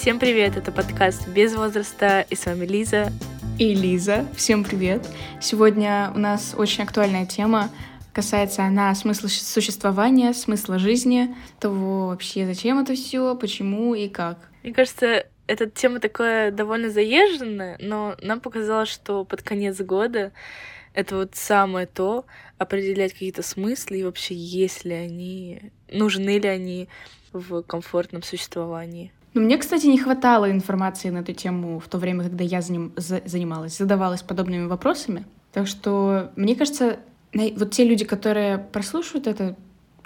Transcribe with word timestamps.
Всем 0.00 0.18
привет, 0.18 0.56
это 0.56 0.72
подкаст 0.72 1.28
«Без 1.28 1.54
возраста» 1.54 2.24
и 2.30 2.34
с 2.34 2.46
вами 2.46 2.64
Лиза. 2.64 3.12
И 3.58 3.74
Лиза. 3.74 4.26
Всем 4.34 4.64
привет. 4.64 5.06
Сегодня 5.42 6.10
у 6.14 6.18
нас 6.18 6.54
очень 6.56 6.84
актуальная 6.84 7.26
тема. 7.26 7.68
Касается 8.14 8.64
она 8.64 8.94
смысла 8.94 9.28
существования, 9.28 10.32
смысла 10.32 10.78
жизни, 10.78 11.36
того 11.58 12.06
вообще, 12.06 12.46
зачем 12.46 12.78
это 12.78 12.94
все, 12.94 13.36
почему 13.36 13.94
и 13.94 14.08
как. 14.08 14.38
Мне 14.62 14.72
кажется, 14.72 15.26
эта 15.46 15.68
тема 15.68 16.00
такая 16.00 16.50
довольно 16.50 16.88
заезженная, 16.88 17.76
но 17.78 18.16
нам 18.22 18.40
показалось, 18.40 18.88
что 18.88 19.26
под 19.26 19.42
конец 19.42 19.78
года 19.82 20.32
это 20.94 21.16
вот 21.16 21.34
самое 21.34 21.86
то, 21.86 22.24
определять 22.56 23.12
какие-то 23.12 23.42
смыслы 23.42 23.98
и 23.98 24.04
вообще, 24.04 24.34
есть 24.34 24.86
ли 24.86 24.94
они, 24.94 25.72
нужны 25.92 26.38
ли 26.38 26.48
они 26.48 26.88
в 27.34 27.60
комфортном 27.64 28.22
существовании. 28.22 29.12
Ну, 29.32 29.42
мне, 29.42 29.58
кстати, 29.58 29.86
не 29.86 29.98
хватало 29.98 30.50
информации 30.50 31.10
на 31.10 31.18
эту 31.18 31.32
тему 31.32 31.78
в 31.78 31.88
то 31.88 31.98
время, 31.98 32.24
когда 32.24 32.42
я 32.42 32.62
заним, 32.62 32.92
за, 32.96 33.22
занималась, 33.24 33.76
задавалась 33.76 34.22
подобными 34.22 34.66
вопросами. 34.66 35.24
Так 35.52 35.66
что, 35.66 36.32
мне 36.36 36.56
кажется, 36.56 36.98
вот 37.32 37.70
те 37.70 37.84
люди, 37.84 38.04
которые 38.04 38.58
прослушают 38.58 39.26
это, 39.26 39.56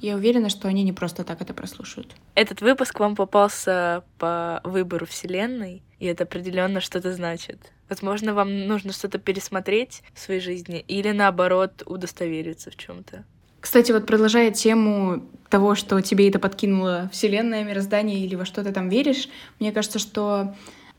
я 0.01 0.17
уверена, 0.17 0.51
что 0.51 0.69
они 0.69 0.83
не 0.83 0.93
просто 0.93 1.25
так 1.25 1.41
это 1.41 1.55
прослушают. 1.55 2.15
Этот 2.35 2.61
выпуск 2.61 3.01
вам 3.01 3.17
попался 3.17 4.05
по 4.19 4.61
выбору 4.65 5.07
Вселенной, 5.07 5.83
и 5.99 6.07
это 6.07 6.25
определенно 6.25 6.81
что-то 6.81 7.15
значит. 7.15 7.73
Возможно, 7.89 8.35
вам 8.35 8.67
нужно 8.67 8.93
что-то 8.93 9.19
пересмотреть 9.19 10.03
в 10.13 10.19
своей 10.19 10.41
жизни 10.41 10.85
или 10.87 11.13
наоборот 11.13 11.83
удостовериться 11.87 12.71
в 12.71 12.77
чем-то. 12.77 13.25
Кстати, 13.65 13.93
вот 13.93 14.05
продолжая 14.05 14.51
тему 14.51 15.23
того, 15.49 15.75
что 15.75 15.99
тебе 16.03 16.29
это 16.29 16.39
подкинуло 16.39 17.09
Вселенная, 17.15 17.65
мироздание 17.65 18.21
или 18.21 18.35
во 18.35 18.45
что 18.45 18.63
ты 18.63 18.73
там 18.73 18.91
веришь, 18.91 19.31
мне 19.59 19.73
кажется, 19.73 19.99
что 19.99 20.55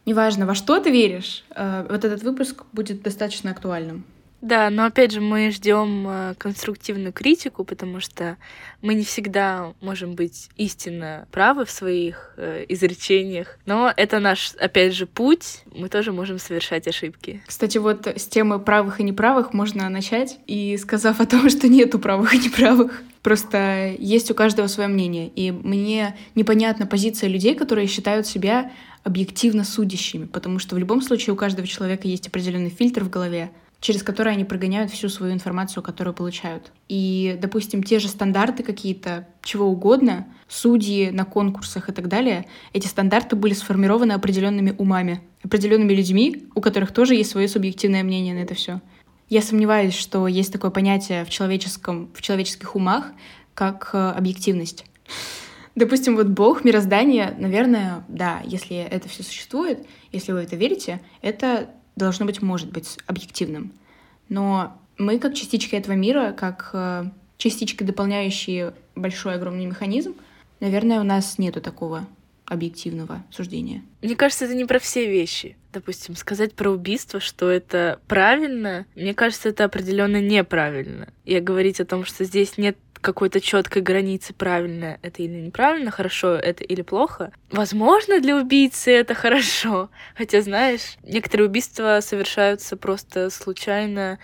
неважно, 0.08 0.47
во 0.47 0.55
что 0.55 0.80
ты 0.80 0.89
веришь, 0.89 1.45
э, 1.55 1.86
вот 1.88 2.03
этот 2.03 2.23
выпуск 2.23 2.63
будет 2.73 3.03
достаточно 3.03 3.52
актуальным. 3.52 4.03
Да, 4.41 4.69
но 4.69 4.86
опять 4.86 5.11
же 5.11 5.22
мы 5.22 5.50
ждем 5.50 6.08
э, 6.08 6.36
конструктивную 6.38 7.11
критику, 7.14 7.64
потому 7.64 8.00
что 8.00 8.38
мы 8.81 8.94
не 8.94 9.03
всегда 9.03 9.73
можем 9.81 10.14
быть 10.14 10.50
истинно 10.55 11.27
правы 11.31 11.66
в 11.66 11.72
своих 11.72 12.33
э, 12.38 12.66
изречениях. 12.69 13.58
Но 13.66 13.92
это 13.95 14.19
наш, 14.19 14.53
опять 14.59 14.94
же, 14.94 15.08
путь. 15.08 15.64
Мы 15.73 15.89
тоже 15.89 16.11
можем 16.11 16.38
совершать 16.38 16.88
ошибки. 16.88 17.42
Кстати, 17.47 17.77
вот 17.80 18.08
с 18.08 18.27
темы 18.27 18.59
правых 18.59 19.00
и 19.00 19.03
неправых 19.03 19.53
можно 19.53 19.89
начать, 19.89 20.38
и 20.45 20.77
сказав 20.77 21.20
о 21.22 21.25
том, 21.25 21.49
что 21.49 21.67
нету 21.67 21.97
правых 21.97 22.33
и 22.36 22.38
неправых. 22.38 23.02
Просто 23.23 23.95
есть 23.97 24.30
у 24.30 24.36
каждого 24.36 24.67
свое 24.67 24.88
мнение. 24.88 25.30
И 25.30 25.52
мне 25.52 26.16
непонятна 26.36 26.86
позиция 26.86 27.30
людей, 27.30 27.55
которые 27.55 27.88
считают 27.88 28.27
себя 28.27 28.72
объективно 29.03 29.64
судящими, 29.64 30.25
потому 30.25 30.59
что 30.59 30.75
в 30.75 30.77
любом 30.80 31.02
случае 31.02 31.33
у 31.33 31.38
каждого 31.38 31.67
человека 31.67 32.08
есть 32.08 32.27
определенный 32.27 32.70
фильтр 32.72 33.03
в 33.03 33.09
голове, 33.09 33.52
через 33.86 34.02
которые 34.02 34.33
они 34.33 34.45
прогоняют 34.45 34.89
всю 34.89 35.09
свою 35.09 35.31
информацию, 35.31 35.83
которую 35.83 36.16
получают. 36.16 36.72
И, 36.89 37.38
допустим, 37.39 37.83
те 37.83 38.00
же 38.00 38.08
стандарты 38.08 38.64
какие-то, 38.64 39.27
чего 39.44 39.67
угодно, 39.67 40.25
судьи 40.47 41.11
на 41.11 41.23
конкурсах 41.23 41.88
и 41.88 41.92
так 41.92 42.08
далее, 42.08 42.47
эти 42.73 42.88
стандарты 42.88 43.36
были 43.36 43.53
сформированы 43.53 44.14
определенными 44.14 44.73
умами, 44.75 45.22
определенными 45.44 45.94
людьми, 45.94 46.47
у 46.55 46.61
которых 46.61 46.94
тоже 46.94 47.14
есть 47.14 47.30
свое 47.30 47.47
субъективное 47.47 48.02
мнение 48.02 48.33
на 48.33 48.39
это 48.39 48.55
все. 48.55 48.81
Я 49.30 49.44
сомневаюсь, 49.44 49.94
что 49.94 50.27
есть 50.27 50.52
такое 50.52 50.72
понятие 50.72 51.23
в, 51.23 51.30
человеческом, 51.30 52.09
в 52.16 52.23
человеческих 52.23 52.75
умах, 52.75 53.11
как 53.53 53.92
э, 53.94 54.14
объективность. 54.17 54.86
Допустим, 55.75 56.16
вот 56.16 56.25
Бог, 56.25 56.66
мироздание, 56.66 57.36
наверное, 57.38 58.03
да, 58.08 58.42
если 58.45 58.77
это 58.77 59.09
все 59.09 59.21
существует, 59.21 59.86
если 60.11 60.32
вы 60.32 60.39
это 60.39 60.55
верите, 60.55 61.02
это 61.21 61.70
должно 61.95 62.26
быть, 62.26 62.42
может 62.42 62.71
быть 62.71 62.98
объективным. 63.08 63.73
Но 64.30 64.80
мы, 64.97 65.19
как 65.19 65.36
частичка 65.36 65.77
этого 65.77 65.93
мира, 65.93 66.33
как 66.37 66.69
э, 66.73 67.05
частичка, 67.37 67.83
дополняющие 67.83 68.73
большой 68.95 69.36
огромный 69.36 69.65
механизм, 69.65 70.15
наверное, 70.59 70.99
у 70.99 71.03
нас 71.03 71.37
нету 71.37 71.61
такого 71.61 72.08
объективного 72.45 73.23
суждения. 73.31 73.81
Мне 74.02 74.15
кажется, 74.15 74.45
это 74.45 74.55
не 74.55 74.65
про 74.65 74.80
все 74.80 75.09
вещи. 75.09 75.58
Допустим, 75.73 76.15
сказать 76.15 76.53
про 76.53 76.69
убийство, 76.69 77.19
что 77.19 77.49
это 77.49 77.99
правильно, 78.08 78.85
мне 78.95 79.14
кажется, 79.14 79.49
это 79.49 79.65
определенно 79.65 80.21
неправильно. 80.21 81.09
И 81.25 81.39
говорить 81.39 81.80
о 81.80 81.85
том, 81.85 82.05
что 82.05 82.23
здесь 82.23 82.58
нет 82.58 82.77
какой-то 83.05 83.39
четкой 83.39 83.83
границы, 83.83 84.33
правильно 84.33 84.98
это 85.04 85.21
или 85.21 85.39
неправильно, 85.39 85.92
хорошо 85.92 86.33
это 86.33 86.64
или 86.64 86.82
плохо. 86.82 87.32
Возможно, 87.52 88.20
для 88.20 88.36
убийцы 88.36 88.92
это 88.92 89.14
хорошо. 89.14 89.89
Хотя, 90.16 90.42
знаешь, 90.42 90.98
некоторые 91.04 91.48
убийства 91.48 91.99
совершаются 92.02 92.76
просто 92.76 93.30
случайно. 93.30 94.17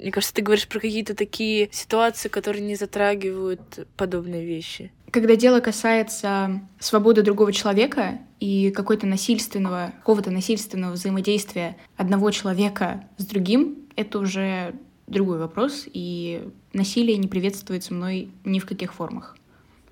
Мне 0.00 0.10
кажется, 0.10 0.34
ты 0.34 0.40
говоришь 0.40 0.66
про 0.66 0.80
какие-то 0.80 1.14
такие 1.14 1.68
ситуации, 1.70 2.30
которые 2.30 2.64
не 2.64 2.76
затрагивают 2.76 3.86
подобные 3.98 4.46
вещи. 4.46 4.90
Когда 5.10 5.36
дело 5.36 5.60
касается 5.60 6.62
свободы 6.80 7.20
другого 7.22 7.52
человека 7.52 8.18
и 8.40 8.70
какой-то 8.70 9.06
насильственного, 9.06 9.92
какого-то 9.98 10.30
насильственного 10.30 10.92
взаимодействия 10.92 11.76
одного 11.98 12.30
человека 12.30 13.04
с 13.18 13.26
другим, 13.26 13.86
это 13.96 14.18
уже 14.18 14.74
другой 15.08 15.38
вопрос, 15.38 15.84
и 15.92 16.42
насилие 16.72 17.16
не 17.16 17.28
приветствуется 17.28 17.94
мной 17.94 18.28
ни 18.44 18.58
в 18.58 18.66
каких 18.66 18.94
формах. 18.94 19.36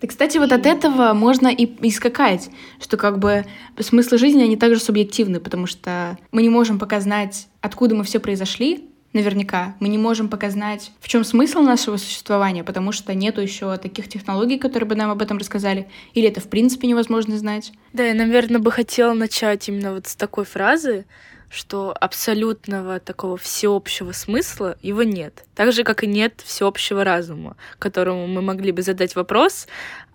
И, 0.00 0.06
кстати, 0.06 0.36
вот 0.38 0.52
от 0.52 0.66
этого 0.66 1.14
можно 1.14 1.48
и, 1.48 1.64
и 1.64 1.90
скакать, 1.90 2.50
что 2.80 2.96
как 2.96 3.18
бы 3.18 3.46
смыслы 3.78 4.18
жизни, 4.18 4.42
они 4.42 4.56
также 4.56 4.78
субъективны, 4.78 5.40
потому 5.40 5.66
что 5.66 6.18
мы 6.32 6.42
не 6.42 6.50
можем 6.50 6.78
пока 6.78 7.00
знать, 7.00 7.48
откуда 7.62 7.94
мы 7.94 8.04
все 8.04 8.20
произошли, 8.20 8.90
наверняка. 9.16 9.74
Мы 9.80 9.88
не 9.88 9.96
можем 9.96 10.28
пока 10.28 10.50
знать, 10.50 10.92
в 11.00 11.08
чем 11.08 11.24
смысл 11.24 11.60
нашего 11.60 11.96
существования, 11.96 12.62
потому 12.62 12.92
что 12.92 13.14
нету 13.14 13.40
еще 13.40 13.76
таких 13.78 14.08
технологий, 14.08 14.58
которые 14.58 14.88
бы 14.88 14.94
нам 14.94 15.10
об 15.10 15.22
этом 15.22 15.38
рассказали, 15.38 15.88
или 16.12 16.28
это 16.28 16.40
в 16.40 16.48
принципе 16.48 16.86
невозможно 16.86 17.38
знать. 17.38 17.72
Да, 17.94 18.04
я, 18.04 18.14
наверное, 18.14 18.60
бы 18.60 18.70
хотела 18.70 19.14
начать 19.14 19.68
именно 19.68 19.94
вот 19.94 20.06
с 20.06 20.14
такой 20.14 20.44
фразы, 20.44 21.06
что 21.48 21.94
абсолютного 21.98 23.00
такого 23.00 23.36
всеобщего 23.36 24.12
смысла 24.12 24.76
его 24.82 25.02
нет. 25.02 25.44
Так 25.54 25.72
же, 25.72 25.84
как 25.84 26.04
и 26.04 26.06
нет 26.06 26.42
всеобщего 26.44 27.04
разума, 27.04 27.56
которому 27.78 28.26
мы 28.26 28.42
могли 28.42 28.72
бы 28.72 28.82
задать 28.82 29.14
вопрос, 29.16 29.66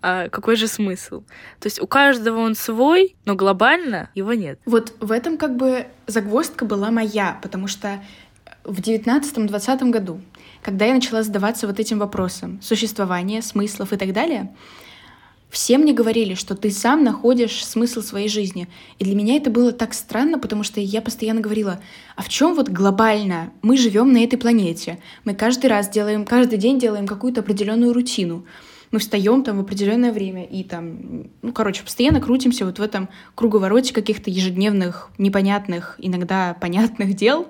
а 0.02 0.28
какой 0.28 0.56
же 0.56 0.68
смысл? 0.68 1.22
То 1.60 1.66
есть 1.66 1.80
у 1.80 1.86
каждого 1.86 2.40
он 2.40 2.54
свой, 2.54 3.16
но 3.24 3.34
глобально 3.34 4.10
его 4.14 4.34
нет. 4.34 4.58
Вот 4.66 4.94
в 5.00 5.12
этом 5.12 5.38
как 5.38 5.56
бы 5.56 5.86
загвоздка 6.06 6.64
была 6.64 6.90
моя, 6.90 7.38
потому 7.42 7.66
что 7.68 8.02
в 8.64 8.80
19-20 8.80 9.90
году, 9.90 10.20
когда 10.62 10.86
я 10.86 10.94
начала 10.94 11.22
задаваться 11.22 11.66
вот 11.66 11.80
этим 11.80 11.98
вопросом 11.98 12.60
существования, 12.62 13.42
смыслов 13.42 13.92
и 13.92 13.96
так 13.96 14.12
далее, 14.12 14.54
все 15.52 15.76
мне 15.76 15.92
говорили, 15.92 16.32
что 16.32 16.56
ты 16.56 16.70
сам 16.70 17.04
находишь 17.04 17.62
смысл 17.66 18.00
своей 18.00 18.28
жизни. 18.28 18.68
И 18.98 19.04
для 19.04 19.14
меня 19.14 19.36
это 19.36 19.50
было 19.50 19.70
так 19.70 19.92
странно, 19.92 20.38
потому 20.38 20.62
что 20.62 20.80
я 20.80 21.02
постоянно 21.02 21.42
говорила, 21.42 21.78
а 22.16 22.22
в 22.22 22.30
чем 22.30 22.54
вот 22.54 22.70
глобально 22.70 23.52
мы 23.60 23.76
живем 23.76 24.14
на 24.14 24.24
этой 24.24 24.38
планете? 24.38 24.98
Мы 25.24 25.34
каждый 25.34 25.66
раз 25.66 25.90
делаем, 25.90 26.24
каждый 26.24 26.56
день 26.56 26.78
делаем 26.78 27.06
какую-то 27.06 27.42
определенную 27.42 27.92
рутину. 27.92 28.46
Мы 28.92 28.98
встаем 28.98 29.44
там 29.44 29.58
в 29.58 29.60
определенное 29.60 30.10
время 30.10 30.42
и 30.44 30.64
там, 30.64 31.26
ну, 31.42 31.52
короче, 31.52 31.82
постоянно 31.82 32.22
крутимся 32.22 32.64
вот 32.64 32.78
в 32.78 32.82
этом 32.82 33.10
круговороте 33.34 33.92
каких-то 33.92 34.30
ежедневных, 34.30 35.10
непонятных, 35.18 35.96
иногда 35.98 36.54
понятных 36.54 37.14
дел. 37.14 37.46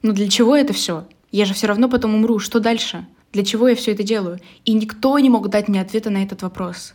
Но 0.00 0.12
для 0.12 0.30
чего 0.30 0.56
это 0.56 0.72
все? 0.72 1.06
Я 1.30 1.44
же 1.44 1.52
все 1.52 1.66
равно 1.66 1.90
потом 1.90 2.14
умру. 2.14 2.38
Что 2.38 2.58
дальше? 2.58 3.06
Для 3.34 3.44
чего 3.44 3.68
я 3.68 3.76
все 3.76 3.92
это 3.92 4.02
делаю? 4.02 4.40
И 4.64 4.72
никто 4.72 5.18
не 5.18 5.28
мог 5.28 5.50
дать 5.50 5.68
мне 5.68 5.82
ответа 5.82 6.08
на 6.08 6.22
этот 6.22 6.40
вопрос. 6.40 6.94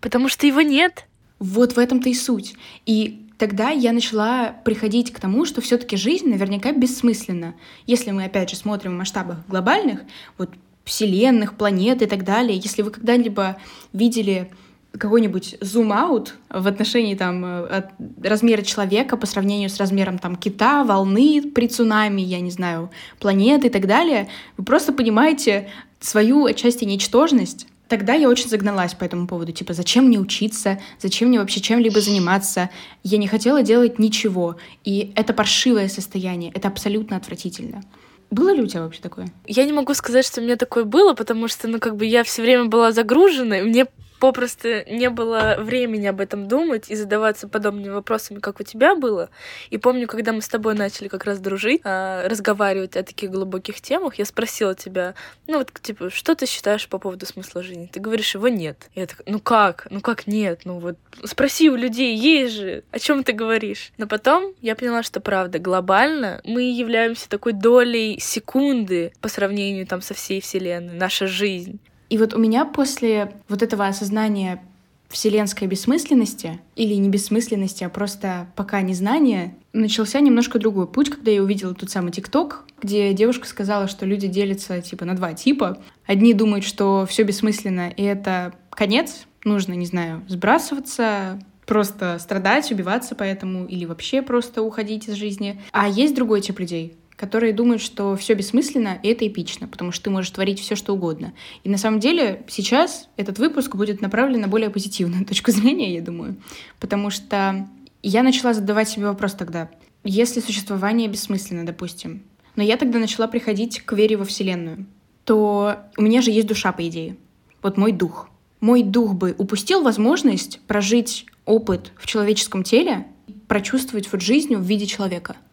Потому 0.00 0.28
что 0.28 0.46
его 0.46 0.60
нет. 0.60 1.06
Вот 1.38 1.74
в 1.74 1.78
этом-то 1.78 2.08
и 2.08 2.14
суть. 2.14 2.54
И 2.86 3.26
тогда 3.38 3.70
я 3.70 3.92
начала 3.92 4.54
приходить 4.64 5.12
к 5.12 5.20
тому, 5.20 5.44
что 5.44 5.60
все-таки 5.60 5.96
жизнь 5.96 6.28
наверняка 6.28 6.72
бессмысленна. 6.72 7.54
Если 7.86 8.10
мы, 8.10 8.24
опять 8.24 8.50
же, 8.50 8.56
смотрим 8.56 8.94
в 8.94 8.98
масштабах 8.98 9.38
глобальных, 9.46 10.00
вот 10.36 10.50
вселенных, 10.84 11.56
планет 11.56 12.02
и 12.02 12.06
так 12.06 12.24
далее, 12.24 12.58
если 12.58 12.82
вы 12.82 12.90
когда-либо 12.90 13.58
видели 13.92 14.50
какой-нибудь 14.92 15.56
зум-аут 15.60 16.34
в 16.48 16.66
отношении 16.66 17.14
там 17.14 17.44
от 17.44 17.90
размера 18.22 18.62
человека 18.62 19.16
по 19.16 19.26
сравнению 19.26 19.68
с 19.68 19.76
размером 19.76 20.18
там 20.18 20.34
кита, 20.34 20.82
волны 20.82 21.42
при 21.54 21.68
цунами, 21.68 22.22
я 22.22 22.40
не 22.40 22.50
знаю, 22.50 22.90
планеты 23.20 23.68
и 23.68 23.70
так 23.70 23.86
далее, 23.86 24.28
вы 24.56 24.64
просто 24.64 24.92
понимаете 24.92 25.68
свою 26.00 26.46
отчасти 26.46 26.84
ничтожность 26.84 27.66
Тогда 27.88 28.12
я 28.12 28.28
очень 28.28 28.48
загналась 28.50 28.92
по 28.92 29.04
этому 29.04 29.26
поводу. 29.26 29.52
Типа, 29.52 29.72
зачем 29.72 30.04
мне 30.04 30.18
учиться? 30.18 30.78
Зачем 31.00 31.28
мне 31.28 31.40
вообще 31.40 31.60
чем-либо 31.60 32.00
заниматься? 32.00 32.68
Я 33.02 33.16
не 33.16 33.26
хотела 33.26 33.62
делать 33.62 33.98
ничего. 33.98 34.56
И 34.84 35.12
это 35.16 35.32
паршивое 35.32 35.88
состояние. 35.88 36.52
Это 36.54 36.68
абсолютно 36.68 37.16
отвратительно. 37.16 37.82
Было 38.30 38.52
ли 38.52 38.62
у 38.62 38.66
тебя 38.66 38.82
вообще 38.82 39.00
такое? 39.00 39.28
Я 39.46 39.64
не 39.64 39.72
могу 39.72 39.94
сказать, 39.94 40.26
что 40.26 40.40
у 40.40 40.44
меня 40.44 40.56
такое 40.56 40.84
было, 40.84 41.14
потому 41.14 41.48
что, 41.48 41.66
ну, 41.66 41.78
как 41.78 41.96
бы 41.96 42.04
я 42.04 42.24
все 42.24 42.42
время 42.42 42.66
была 42.66 42.92
загружена, 42.92 43.60
и 43.60 43.62
мне 43.62 43.86
попросту 44.18 44.68
не 44.86 45.10
было 45.10 45.56
времени 45.58 46.06
об 46.06 46.20
этом 46.20 46.48
думать 46.48 46.90
и 46.90 46.94
задаваться 46.94 47.48
подобными 47.48 47.90
вопросами, 47.90 48.40
как 48.40 48.60
у 48.60 48.62
тебя 48.62 48.94
было. 48.94 49.30
И 49.70 49.78
помню, 49.78 50.06
когда 50.06 50.32
мы 50.32 50.42
с 50.42 50.48
тобой 50.48 50.74
начали 50.74 51.08
как 51.08 51.24
раз 51.24 51.38
дружить, 51.38 51.80
а, 51.84 52.28
разговаривать 52.28 52.96
о 52.96 53.02
таких 53.02 53.30
глубоких 53.30 53.80
темах, 53.80 54.16
я 54.16 54.24
спросила 54.24 54.74
тебя, 54.74 55.14
ну 55.46 55.58
вот, 55.58 55.72
типа, 55.80 56.10
что 56.10 56.34
ты 56.34 56.46
считаешь 56.46 56.88
по 56.88 56.98
поводу 56.98 57.26
смысла 57.26 57.62
жизни? 57.62 57.88
Ты 57.92 58.00
говоришь, 58.00 58.34
его 58.34 58.48
нет. 58.48 58.88
Я 58.94 59.06
так, 59.06 59.22
ну 59.26 59.40
как? 59.40 59.86
Ну 59.90 60.00
как 60.00 60.26
нет? 60.26 60.62
Ну 60.64 60.78
вот, 60.78 60.96
спроси 61.24 61.70
у 61.70 61.76
людей, 61.76 62.16
есть 62.16 62.54
же, 62.54 62.84
о 62.90 62.98
чем 62.98 63.24
ты 63.24 63.32
говоришь? 63.32 63.92
Но 63.98 64.06
потом 64.06 64.54
я 64.60 64.74
поняла, 64.74 65.02
что 65.02 65.20
правда, 65.20 65.58
глобально 65.58 66.40
мы 66.44 66.62
являемся 66.62 67.28
такой 67.28 67.52
долей 67.52 68.18
секунды 68.20 69.12
по 69.20 69.28
сравнению 69.28 69.86
там 69.86 70.02
со 70.02 70.14
всей 70.14 70.40
Вселенной, 70.40 70.94
наша 70.94 71.26
жизнь. 71.26 71.80
И 72.08 72.18
вот 72.18 72.34
у 72.34 72.38
меня 72.38 72.64
после 72.64 73.32
вот 73.48 73.62
этого 73.62 73.86
осознания 73.86 74.62
вселенской 75.08 75.66
бессмысленности, 75.66 76.60
или 76.76 76.94
не 76.94 77.08
бессмысленности, 77.08 77.84
а 77.84 77.88
просто 77.88 78.46
пока 78.56 78.82
незнания, 78.82 79.56
начался 79.72 80.20
немножко 80.20 80.58
другой 80.58 80.86
путь, 80.86 81.10
когда 81.10 81.30
я 81.30 81.42
увидела 81.42 81.74
тот 81.74 81.90
самый 81.90 82.12
ТикТок, 82.12 82.64
где 82.82 83.12
девушка 83.14 83.46
сказала, 83.46 83.88
что 83.88 84.06
люди 84.06 84.28
делятся 84.28 84.80
типа 84.82 85.04
на 85.04 85.16
два 85.16 85.32
типа. 85.32 85.78
Одни 86.06 86.34
думают, 86.34 86.64
что 86.64 87.06
все 87.08 87.22
бессмысленно, 87.22 87.88
и 87.88 88.02
это 88.02 88.54
конец, 88.70 89.26
нужно, 89.44 89.72
не 89.72 89.86
знаю, 89.86 90.22
сбрасываться, 90.28 91.40
просто 91.66 92.18
страдать, 92.18 92.70
убиваться 92.72 93.14
поэтому, 93.14 93.66
или 93.66 93.84
вообще 93.84 94.22
просто 94.22 94.62
уходить 94.62 95.08
из 95.08 95.14
жизни. 95.14 95.60
А 95.72 95.88
есть 95.88 96.14
другой 96.14 96.40
тип 96.40 96.58
людей, 96.60 96.96
которые 97.18 97.52
думают, 97.52 97.82
что 97.82 98.14
все 98.14 98.34
бессмысленно, 98.34 99.00
и 99.02 99.08
это 99.08 99.26
эпично, 99.26 99.66
потому 99.66 99.90
что 99.90 100.04
ты 100.04 100.10
можешь 100.10 100.30
творить 100.30 100.60
все, 100.60 100.76
что 100.76 100.94
угодно. 100.94 101.34
И 101.64 101.68
на 101.68 101.76
самом 101.76 101.98
деле 101.98 102.44
сейчас 102.46 103.08
этот 103.16 103.40
выпуск 103.40 103.74
будет 103.74 104.00
направлен 104.00 104.40
на 104.40 104.46
более 104.46 104.70
позитивную 104.70 105.24
точку 105.26 105.50
зрения, 105.50 105.92
я 105.92 106.00
думаю. 106.00 106.36
Потому 106.78 107.10
что 107.10 107.68
я 108.04 108.22
начала 108.22 108.54
задавать 108.54 108.88
себе 108.88 109.06
вопрос 109.06 109.34
тогда, 109.34 109.68
если 110.04 110.38
существование 110.38 111.08
бессмысленно, 111.08 111.66
допустим, 111.66 112.22
но 112.54 112.62
я 112.62 112.76
тогда 112.76 113.00
начала 113.00 113.26
приходить 113.26 113.80
к 113.80 113.92
вере 113.94 114.16
во 114.16 114.24
Вселенную, 114.24 114.86
то 115.24 115.76
у 115.96 116.02
меня 116.02 116.22
же 116.22 116.30
есть 116.30 116.46
душа, 116.46 116.70
по 116.70 116.86
идее. 116.86 117.16
Вот 117.62 117.76
мой 117.76 117.90
дух. 117.90 118.30
Мой 118.60 118.84
дух 118.84 119.14
бы 119.14 119.34
упустил 119.36 119.82
возможность 119.82 120.60
прожить 120.68 121.26
опыт 121.44 121.92
в 121.96 122.06
человеческом 122.06 122.62
теле, 122.62 123.08
прочувствовать 123.48 124.10
вот 124.12 124.22
жизнь 124.22 124.54
в 124.54 124.62
виде 124.62 124.86
человека— 124.86 125.36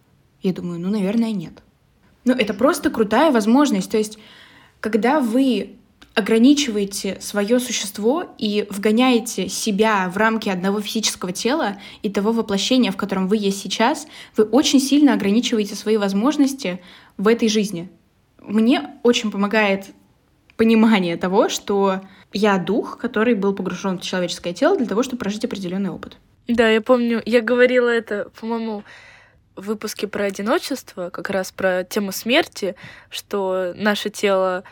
я 0.47 0.53
думаю, 0.53 0.80
ну, 0.80 0.89
наверное, 0.89 1.31
нет. 1.31 1.53
Но 2.24 2.33
это 2.33 2.53
просто 2.53 2.89
крутая 2.89 3.31
возможность. 3.31 3.89
То 3.89 3.97
есть, 3.97 4.18
когда 4.80 5.19
вы 5.19 5.75
ограничиваете 6.15 7.18
свое 7.19 7.59
существо 7.59 8.24
и 8.38 8.65
вгоняете 8.69 9.50
себя 9.50 10.09
в 10.09 10.18
рамки 10.18 10.47
одного 10.47 10.80
физического 10.80 11.33
тела 11.33 11.77
и 12.01 12.09
того 12.09 12.31
воплощения, 12.31 12.92
в 12.92 12.97
котором 12.97 13.27
вы 13.27 13.38
есть 13.38 13.62
сейчас, 13.62 14.07
вы 14.38 14.45
очень 14.45 14.80
сильно 14.80 15.13
ограничиваете 15.13 15.75
свои 15.75 15.97
возможности 15.97 16.81
в 17.18 17.27
этой 17.27 17.50
жизни. 17.50 17.89
Мне 18.42 18.92
очень 19.03 19.30
помогает 19.30 19.88
понимание 20.56 21.18
того, 21.18 21.50
что 21.50 22.01
я 22.31 22.57
дух, 22.57 22.97
который 22.97 23.33
был 23.33 23.53
погружен 23.53 24.00
в 24.00 24.01
человеческое 24.01 24.53
тело 24.53 24.77
для 24.77 24.86
того, 24.86 25.03
чтобы 25.03 25.19
прожить 25.19 25.44
определенный 25.44 25.89
опыт. 25.89 26.18
Да, 26.47 26.69
я 26.69 26.80
помню, 26.80 27.21
я 27.25 27.42
говорила 27.42 27.89
это, 27.89 28.30
по-моему, 28.39 28.83
выпуске 29.56 30.07
про 30.07 30.25
одиночество, 30.25 31.10
как 31.10 31.30
раз 31.30 31.52
про 31.52 31.84
тему 31.84 32.12
смерти, 32.12 32.75
что 33.10 33.74
наше 33.75 34.10
тело 34.10 34.63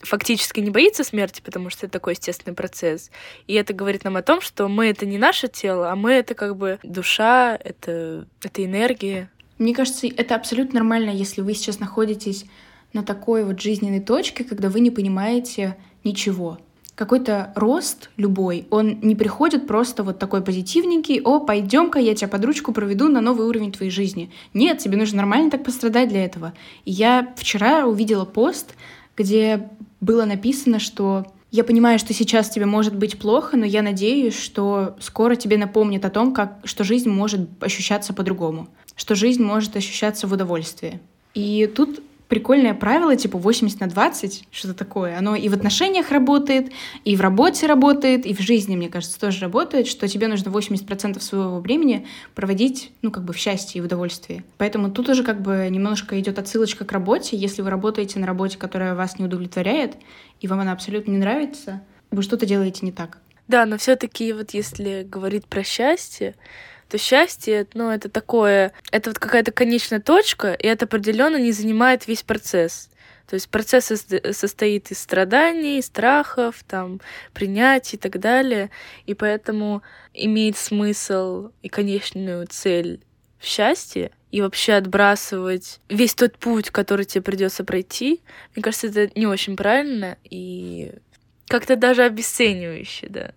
фактически 0.00 0.60
не 0.60 0.70
боится 0.70 1.04
смерти, 1.04 1.40
потому 1.44 1.70
что 1.70 1.86
это 1.86 1.92
такой 1.92 2.14
естественный 2.14 2.54
процесс. 2.54 3.10
И 3.46 3.54
это 3.54 3.72
говорит 3.72 4.04
нам 4.04 4.16
о 4.16 4.22
том, 4.22 4.40
что 4.40 4.68
мы 4.68 4.86
это 4.88 5.06
не 5.06 5.18
наше 5.18 5.48
тело, 5.48 5.90
а 5.90 5.96
мы 5.96 6.12
это 6.12 6.34
как 6.34 6.56
бы 6.56 6.78
душа, 6.82 7.56
это, 7.56 8.26
это 8.42 8.64
энергия. 8.64 9.30
Мне 9.58 9.74
кажется, 9.74 10.08
это 10.08 10.34
абсолютно 10.34 10.80
нормально, 10.80 11.10
если 11.10 11.40
вы 11.40 11.54
сейчас 11.54 11.78
находитесь 11.78 12.46
на 12.92 13.02
такой 13.04 13.44
вот 13.44 13.60
жизненной 13.60 14.00
точке, 14.00 14.44
когда 14.44 14.68
вы 14.68 14.80
не 14.80 14.90
понимаете 14.90 15.76
ничего 16.04 16.58
какой-то 17.02 17.52
рост 17.56 18.10
любой, 18.16 18.68
он 18.70 19.00
не 19.02 19.16
приходит 19.16 19.66
просто 19.66 20.04
вот 20.04 20.20
такой 20.20 20.40
позитивненький, 20.40 21.20
о, 21.20 21.40
пойдем-ка, 21.40 21.98
я 21.98 22.14
тебя 22.14 22.28
под 22.28 22.44
ручку 22.44 22.72
проведу 22.72 23.08
на 23.08 23.20
новый 23.20 23.48
уровень 23.48 23.72
твоей 23.72 23.90
жизни. 23.90 24.30
Нет, 24.54 24.78
тебе 24.78 24.96
нужно 24.96 25.16
нормально 25.16 25.50
так 25.50 25.64
пострадать 25.64 26.10
для 26.10 26.24
этого. 26.24 26.52
И 26.84 26.92
я 26.92 27.34
вчера 27.36 27.86
увидела 27.86 28.24
пост, 28.24 28.76
где 29.16 29.68
было 30.00 30.24
написано, 30.26 30.78
что 30.78 31.26
я 31.50 31.64
понимаю, 31.64 31.98
что 31.98 32.14
сейчас 32.14 32.50
тебе 32.50 32.66
может 32.66 32.94
быть 32.94 33.18
плохо, 33.18 33.56
но 33.56 33.64
я 33.66 33.82
надеюсь, 33.82 34.38
что 34.38 34.94
скоро 35.00 35.34
тебе 35.34 35.58
напомнит 35.58 36.04
о 36.04 36.10
том, 36.10 36.32
как, 36.32 36.60
что 36.62 36.84
жизнь 36.84 37.10
может 37.10 37.50
ощущаться 37.60 38.14
по-другому, 38.14 38.68
что 38.94 39.16
жизнь 39.16 39.42
может 39.42 39.74
ощущаться 39.74 40.28
в 40.28 40.32
удовольствии. 40.32 41.00
И 41.34 41.68
тут 41.74 42.00
прикольное 42.32 42.72
правило, 42.72 43.14
типа 43.14 43.36
80 43.36 43.78
на 43.80 43.88
20, 43.88 44.44
что-то 44.50 44.72
такое. 44.72 45.18
Оно 45.18 45.36
и 45.36 45.50
в 45.50 45.52
отношениях 45.52 46.10
работает, 46.10 46.72
и 47.04 47.14
в 47.14 47.20
работе 47.20 47.66
работает, 47.66 48.24
и 48.24 48.32
в 48.32 48.40
жизни, 48.40 48.74
мне 48.74 48.88
кажется, 48.88 49.20
тоже 49.20 49.40
работает, 49.40 49.86
что 49.86 50.08
тебе 50.08 50.28
нужно 50.28 50.48
80% 50.48 51.20
своего 51.20 51.60
времени 51.60 52.06
проводить, 52.34 52.90
ну, 53.02 53.10
как 53.10 53.24
бы 53.24 53.34
в 53.34 53.36
счастье 53.36 53.80
и 53.80 53.82
в 53.82 53.84
удовольствии. 53.84 54.44
Поэтому 54.56 54.90
тут 54.90 55.10
уже 55.10 55.24
как 55.24 55.42
бы 55.42 55.68
немножко 55.70 56.18
идет 56.18 56.38
отсылочка 56.38 56.86
к 56.86 56.92
работе. 56.92 57.36
Если 57.36 57.60
вы 57.60 57.68
работаете 57.68 58.18
на 58.18 58.26
работе, 58.26 58.56
которая 58.56 58.94
вас 58.94 59.18
не 59.18 59.26
удовлетворяет, 59.26 59.96
и 60.40 60.48
вам 60.48 60.60
она 60.60 60.72
абсолютно 60.72 61.10
не 61.10 61.18
нравится, 61.18 61.82
вы 62.10 62.22
что-то 62.22 62.46
делаете 62.46 62.86
не 62.86 62.92
так. 62.92 63.18
Да, 63.46 63.66
но 63.66 63.76
все-таки 63.76 64.32
вот 64.32 64.52
если 64.52 65.06
говорить 65.06 65.44
про 65.44 65.62
счастье, 65.64 66.34
то 66.92 66.98
счастье, 66.98 67.66
ну, 67.72 67.88
это 67.88 68.10
такое, 68.10 68.74
это 68.90 69.08
вот 69.08 69.18
какая-то 69.18 69.50
конечная 69.50 69.98
точка, 69.98 70.52
и 70.52 70.66
это 70.66 70.84
определенно 70.84 71.38
не 71.38 71.50
занимает 71.50 72.06
весь 72.06 72.22
процесс. 72.22 72.90
То 73.26 73.32
есть 73.32 73.48
процесс 73.48 73.86
состоит 74.32 74.90
из 74.90 74.98
страданий, 74.98 75.80
страхов, 75.80 76.62
там, 76.68 77.00
принятий 77.32 77.96
и 77.96 77.98
так 77.98 78.20
далее. 78.20 78.70
И 79.06 79.14
поэтому 79.14 79.82
имеет 80.12 80.58
смысл 80.58 81.48
и 81.62 81.70
конечную 81.70 82.46
цель 82.46 83.00
в 83.38 83.46
счастье 83.46 84.10
и 84.30 84.42
вообще 84.42 84.74
отбрасывать 84.74 85.80
весь 85.88 86.14
тот 86.14 86.36
путь, 86.36 86.68
который 86.68 87.06
тебе 87.06 87.22
придется 87.22 87.64
пройти, 87.64 88.20
мне 88.54 88.62
кажется, 88.62 88.88
это 88.88 89.18
не 89.18 89.26
очень 89.26 89.56
правильно 89.56 90.18
и 90.28 90.92
как-то 91.48 91.76
даже 91.76 92.02
обесценивающе, 92.02 93.06
да. 93.08 93.32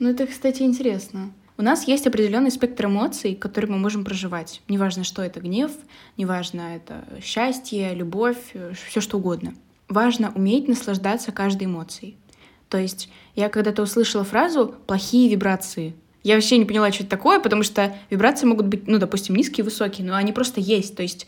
Ну, 0.00 0.10
это, 0.10 0.26
кстати, 0.26 0.62
интересно. 0.62 1.32
У 1.58 1.62
нас 1.62 1.88
есть 1.88 2.06
определенный 2.06 2.50
спектр 2.50 2.84
эмоций, 2.86 3.34
которые 3.34 3.70
мы 3.70 3.78
можем 3.78 4.04
проживать. 4.04 4.60
Неважно, 4.68 5.04
что 5.04 5.22
это 5.22 5.40
гнев, 5.40 5.70
неважно, 6.18 6.76
это 6.76 7.04
счастье, 7.22 7.94
любовь, 7.94 8.54
все 8.88 9.00
что 9.00 9.16
угодно. 9.16 9.54
Важно 9.88 10.32
уметь 10.34 10.68
наслаждаться 10.68 11.32
каждой 11.32 11.64
эмоцией. 11.64 12.16
То 12.68 12.76
есть 12.76 13.08
я 13.34 13.48
когда-то 13.48 13.82
услышала 13.82 14.24
фразу 14.24 14.74
«плохие 14.86 15.30
вибрации». 15.30 15.94
Я 16.22 16.34
вообще 16.34 16.58
не 16.58 16.64
поняла, 16.66 16.90
что 16.92 17.04
это 17.04 17.10
такое, 17.10 17.40
потому 17.40 17.62
что 17.62 17.96
вибрации 18.10 18.46
могут 18.46 18.66
быть, 18.66 18.86
ну, 18.86 18.98
допустим, 18.98 19.36
низкие 19.36 19.64
высокие, 19.64 20.06
но 20.06 20.16
они 20.16 20.32
просто 20.32 20.60
есть. 20.60 20.94
То 20.96 21.02
есть 21.02 21.26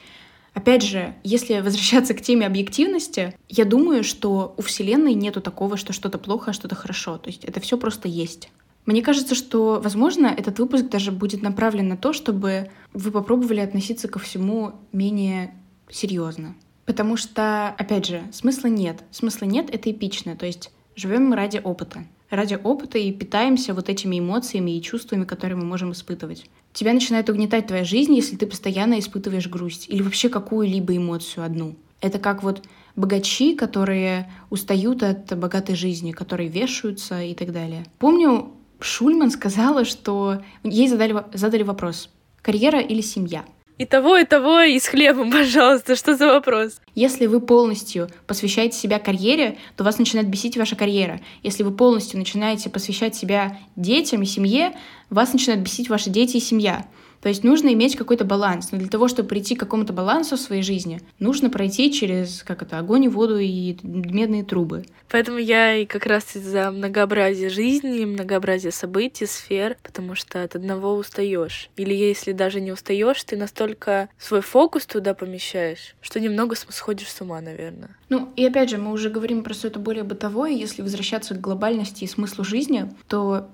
Опять 0.54 0.82
же, 0.82 1.14
если 1.22 1.60
возвращаться 1.60 2.14
к 2.14 2.20
теме 2.20 2.44
объективности, 2.44 3.32
я 3.48 3.64
думаю, 3.64 4.02
что 4.02 4.54
у 4.56 4.62
Вселенной 4.62 5.14
нету 5.14 5.40
такого, 5.40 5.76
что 5.76 5.92
что-то 5.92 6.18
плохо, 6.18 6.50
а 6.50 6.52
что-то 6.52 6.74
хорошо. 6.74 7.16
То 7.16 7.28
есть 7.28 7.44
это 7.44 7.60
все 7.60 7.78
просто 7.78 8.08
есть. 8.08 8.48
Мне 8.88 9.02
кажется, 9.02 9.34
что, 9.34 9.82
возможно, 9.84 10.28
этот 10.28 10.58
выпуск 10.58 10.86
даже 10.86 11.12
будет 11.12 11.42
направлен 11.42 11.88
на 11.88 11.98
то, 11.98 12.14
чтобы 12.14 12.70
вы 12.94 13.10
попробовали 13.10 13.60
относиться 13.60 14.08
ко 14.08 14.18
всему 14.18 14.76
менее 14.92 15.52
серьезно. 15.90 16.54
Потому 16.86 17.18
что, 17.18 17.68
опять 17.76 18.06
же, 18.06 18.22
смысла 18.32 18.68
нет. 18.68 19.04
Смысла 19.10 19.44
нет— 19.44 19.68
это 19.74 19.90
эпично. 19.90 20.36
То 20.36 20.46
есть 20.46 20.70
живем 20.96 21.26
мы 21.26 21.36
ради 21.36 21.60
опыта. 21.62 22.06
Ради 22.30 22.58
опыта 22.64 22.96
и 22.96 23.12
питаемся 23.12 23.74
вот 23.74 23.90
этими 23.90 24.20
эмоциями 24.20 24.70
и 24.70 24.80
чувствами, 24.80 25.24
которые 25.24 25.58
мы 25.58 25.66
можем 25.66 25.92
испытывать. 25.92 26.46
Тебя 26.72 26.94
начинает 26.94 27.28
угнетать 27.28 27.66
твоя 27.66 27.84
жизнь, 27.84 28.14
если 28.14 28.36
ты 28.36 28.46
постоянно 28.46 28.98
испытываешь 28.98 29.48
грусть 29.48 29.86
или 29.90 30.00
вообще 30.00 30.30
какую-либо 30.30 30.96
эмоцию 30.96 31.44
одну. 31.44 31.76
Это 32.00 32.18
как 32.18 32.42
вот 32.42 32.62
богачи, 32.96 33.54
которые 33.54 34.32
устают 34.48 35.02
от 35.02 35.38
богатой 35.38 35.74
жизни, 35.74 36.12
которые 36.12 36.48
вешаются 36.48 37.22
и 37.22 37.34
так 37.34 37.52
далее. 37.52 37.84
Помню, 37.98 38.54
Шульман 38.80 39.30
сказала, 39.30 39.84
что 39.84 40.42
ей 40.62 40.88
задали, 40.88 41.24
задали 41.32 41.62
вопрос, 41.62 42.10
карьера 42.42 42.80
или 42.80 43.00
семья? 43.00 43.44
И 43.78 43.84
того, 43.84 44.16
и 44.16 44.24
того, 44.24 44.60
и 44.60 44.78
с 44.78 44.88
хлебом, 44.88 45.30
пожалуйста, 45.32 45.94
что 45.94 46.16
за 46.16 46.26
вопрос? 46.26 46.80
Если 46.96 47.26
вы 47.26 47.40
полностью 47.40 48.08
посвящаете 48.26 48.76
себя 48.76 48.98
карьере, 48.98 49.56
то 49.76 49.84
вас 49.84 49.98
начинает 49.98 50.28
бесить 50.28 50.56
ваша 50.56 50.74
карьера. 50.74 51.20
Если 51.44 51.62
вы 51.62 51.70
полностью 51.70 52.18
начинаете 52.18 52.70
посвящать 52.70 53.14
себя 53.14 53.58
детям 53.76 54.22
и 54.22 54.26
семье, 54.26 54.74
вас 55.10 55.32
начинают 55.32 55.62
бесить 55.62 55.88
ваши 55.88 56.10
дети 56.10 56.38
и 56.38 56.40
семья. 56.40 56.86
То 57.20 57.28
есть 57.28 57.44
нужно 57.44 57.72
иметь 57.72 57.96
какой-то 57.96 58.24
баланс. 58.24 58.72
Но 58.72 58.78
для 58.78 58.88
того, 58.88 59.08
чтобы 59.08 59.28
прийти 59.28 59.56
к 59.56 59.60
какому-то 59.60 59.92
балансу 59.92 60.36
в 60.36 60.40
своей 60.40 60.62
жизни, 60.62 61.00
нужно 61.18 61.50
пройти 61.50 61.92
через, 61.92 62.42
как 62.42 62.62
это, 62.62 62.78
огонь 62.78 63.04
и 63.04 63.08
воду 63.08 63.38
и 63.38 63.76
медные 63.82 64.44
трубы. 64.44 64.84
Поэтому 65.10 65.38
я 65.38 65.76
и 65.76 65.86
как 65.86 66.06
раз 66.06 66.32
за 66.32 66.70
многообразие 66.70 67.48
жизни, 67.48 68.04
многообразие 68.04 68.72
событий, 68.72 69.26
сфер, 69.26 69.76
потому 69.82 70.14
что 70.14 70.42
от 70.42 70.54
одного 70.54 70.94
устаешь. 70.94 71.70
Или 71.76 71.94
если 71.94 72.32
даже 72.32 72.60
не 72.60 72.72
устаешь, 72.72 73.22
ты 73.24 73.36
настолько 73.36 74.08
свой 74.18 74.40
фокус 74.40 74.86
туда 74.86 75.14
помещаешь, 75.14 75.96
что 76.00 76.20
немного 76.20 76.54
сходишь 76.56 77.10
с 77.10 77.20
ума, 77.20 77.40
наверное. 77.40 77.96
Ну, 78.08 78.32
и 78.36 78.44
опять 78.44 78.70
же, 78.70 78.78
мы 78.78 78.92
уже 78.92 79.10
говорим 79.10 79.42
про 79.42 79.54
что-то 79.54 79.78
более 79.78 80.04
бытовое. 80.04 80.50
Если 80.50 80.82
возвращаться 80.82 81.34
к 81.34 81.40
глобальности 81.40 82.04
и 82.04 82.08
смыслу 82.08 82.44
жизни, 82.44 82.90
то 83.08 83.48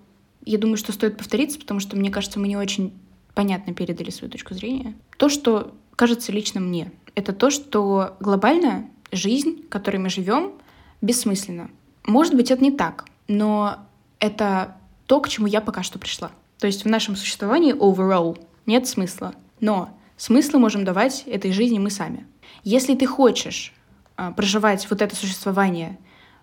я 0.44 0.58
думаю, 0.58 0.76
что 0.76 0.92
стоит 0.92 1.16
повториться, 1.16 1.58
потому 1.58 1.80
что, 1.80 1.96
мне 1.96 2.10
кажется, 2.10 2.38
мы 2.38 2.48
не 2.48 2.56
очень 2.56 2.92
понятно 3.34 3.74
передали 3.74 4.10
свою 4.10 4.30
точку 4.30 4.54
зрения. 4.54 4.94
То, 5.16 5.28
что 5.28 5.74
кажется 5.96 6.32
лично 6.32 6.60
мне, 6.60 6.92
это 7.14 7.32
то, 7.32 7.50
что 7.50 8.16
глобальная 8.20 8.90
жизнь, 9.12 9.66
которой 9.68 9.98
мы 9.98 10.08
живем, 10.08 10.52
бессмысленна. 11.00 11.70
Может 12.06 12.34
быть, 12.34 12.50
это 12.50 12.62
не 12.62 12.72
так, 12.72 13.06
но 13.28 13.86
это 14.18 14.76
то, 15.06 15.20
к 15.20 15.28
чему 15.28 15.46
я 15.46 15.60
пока 15.60 15.82
что 15.82 15.98
пришла. 15.98 16.30
То 16.58 16.66
есть 16.66 16.84
в 16.84 16.88
нашем 16.88 17.16
существовании 17.16 17.74
overall 17.74 18.38
нет 18.66 18.86
смысла. 18.86 19.34
Но 19.60 19.90
смысл 20.16 20.58
можем 20.58 20.84
давать 20.84 21.24
этой 21.26 21.52
жизни 21.52 21.78
мы 21.78 21.90
сами. 21.90 22.26
Если 22.62 22.94
ты 22.94 23.06
хочешь 23.06 23.72
а, 24.16 24.32
проживать 24.32 24.88
вот 24.90 25.02
это 25.02 25.14
существование 25.14 25.98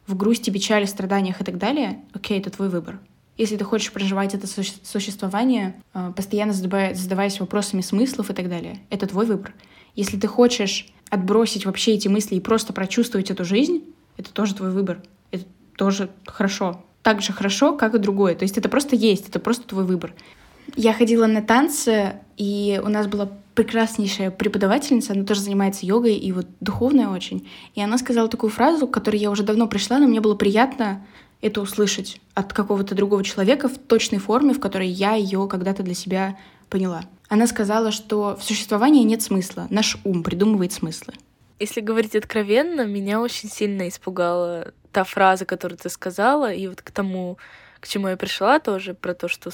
в 0.08 0.16
грусти, 0.16 0.50
печали, 0.50 0.86
страданиях 0.86 1.42
и 1.42 1.44
так 1.44 1.58
далее, 1.58 2.04
окей, 2.14 2.40
это 2.40 2.50
твой 2.50 2.70
выбор. 2.70 3.00
Если 3.38 3.58
ты 3.58 3.64
хочешь 3.64 3.92
проживать 3.92 4.34
это 4.34 4.46
суще 4.48 4.74
существование, 4.84 5.76
а, 5.94 6.12
постоянно 6.12 6.54
задавая, 6.54 6.94
задаваясь 6.94 7.40
вопросами 7.40 7.82
смыслов 7.82 8.30
и 8.30 8.34
так 8.34 8.50
далее, 8.50 8.80
это 8.90 9.08
твой 9.08 9.26
выбор. 9.26 9.54
Если 9.96 10.18
ты 10.18 10.28
хочешь 10.28 10.88
отбросить 11.10 11.66
вообще 11.66 11.94
эти 11.94 12.08
мысли 12.08 12.36
и 12.36 12.40
просто 12.40 12.74
прочувствовать 12.74 13.32
эту 13.32 13.44
жизнь, 13.44 13.84
это 14.18 14.32
тоже 14.32 14.56
твой 14.56 14.72
выбор. 14.72 15.02
Это 15.32 15.46
тоже 15.76 16.10
хорошо. 16.26 16.86
Так 17.04 17.22
же 17.22 17.34
хорошо, 17.34 17.76
как 17.76 17.96
и 17.96 18.00
другое. 18.00 18.36
То 18.36 18.44
есть 18.44 18.58
это 18.58 18.70
просто 18.70 18.96
есть, 18.96 19.30
это 19.30 19.40
просто 19.40 19.68
твой 19.68 19.86
выбор. 19.86 20.14
Я 20.76 20.94
ходила 20.94 21.26
на 21.26 21.42
танцы, 21.42 22.14
и 22.38 22.80
у 22.84 22.90
нас 22.90 23.08
была 23.08 23.30
прекраснейшая 23.56 24.32
преподавательница, 24.32 25.14
она 25.14 25.26
тоже 25.26 25.42
занимается 25.42 25.86
йогой 25.86 26.16
и 26.16 26.32
вот 26.32 26.48
духовная 26.62 27.10
очень. 27.10 27.48
И 27.76 27.82
она 27.82 27.98
сказала 27.98 28.30
такую 28.30 28.50
фразу, 28.50 28.88
к 28.88 28.92
которой 28.92 29.18
я 29.18 29.30
уже 29.30 29.44
давно 29.44 29.68
пришла, 29.68 30.00
но 30.00 30.08
мне 30.08 30.22
было 30.22 30.36
приятно 30.36 31.06
это 31.42 31.62
услышать 31.62 32.22
от 32.34 32.54
какого-то 32.54 32.96
другого 32.96 33.24
человека 33.24 33.68
в 33.68 33.78
точной 33.78 34.20
форме, 34.20 34.54
в 34.54 34.60
которой 34.60 34.88
я 34.88 35.16
ее 35.16 35.48
когда-то 35.48 35.84
для 35.84 35.96
себя 35.96 36.38
поняла. 36.70 37.04
Она 37.30 37.48
сказала, 37.48 37.92
что 37.92 38.38
в 38.40 38.44
существовании 38.44 39.04
нет 39.04 39.22
смысла, 39.22 39.68
наш 39.70 39.98
ум 40.04 40.24
придумывает 40.24 40.74
смыслы. 40.74 41.14
Если 41.60 41.82
говорить 41.82 42.16
откровенно, 42.16 42.86
меня 42.86 43.22
очень 43.22 43.50
сильно 43.50 43.88
испугала 43.88 44.74
та 44.92 45.04
фраза, 45.04 45.46
которую 45.46 45.78
ты 45.78 45.90
сказала, 45.90 46.52
и 46.52 46.68
вот 46.68 46.82
к 46.82 46.92
тому, 46.92 47.38
к 47.80 47.88
чему 47.88 48.08
я 48.08 48.18
пришла 48.18 48.60
тоже, 48.60 48.94
про 48.94 49.14
то, 49.14 49.28
что 49.28 49.52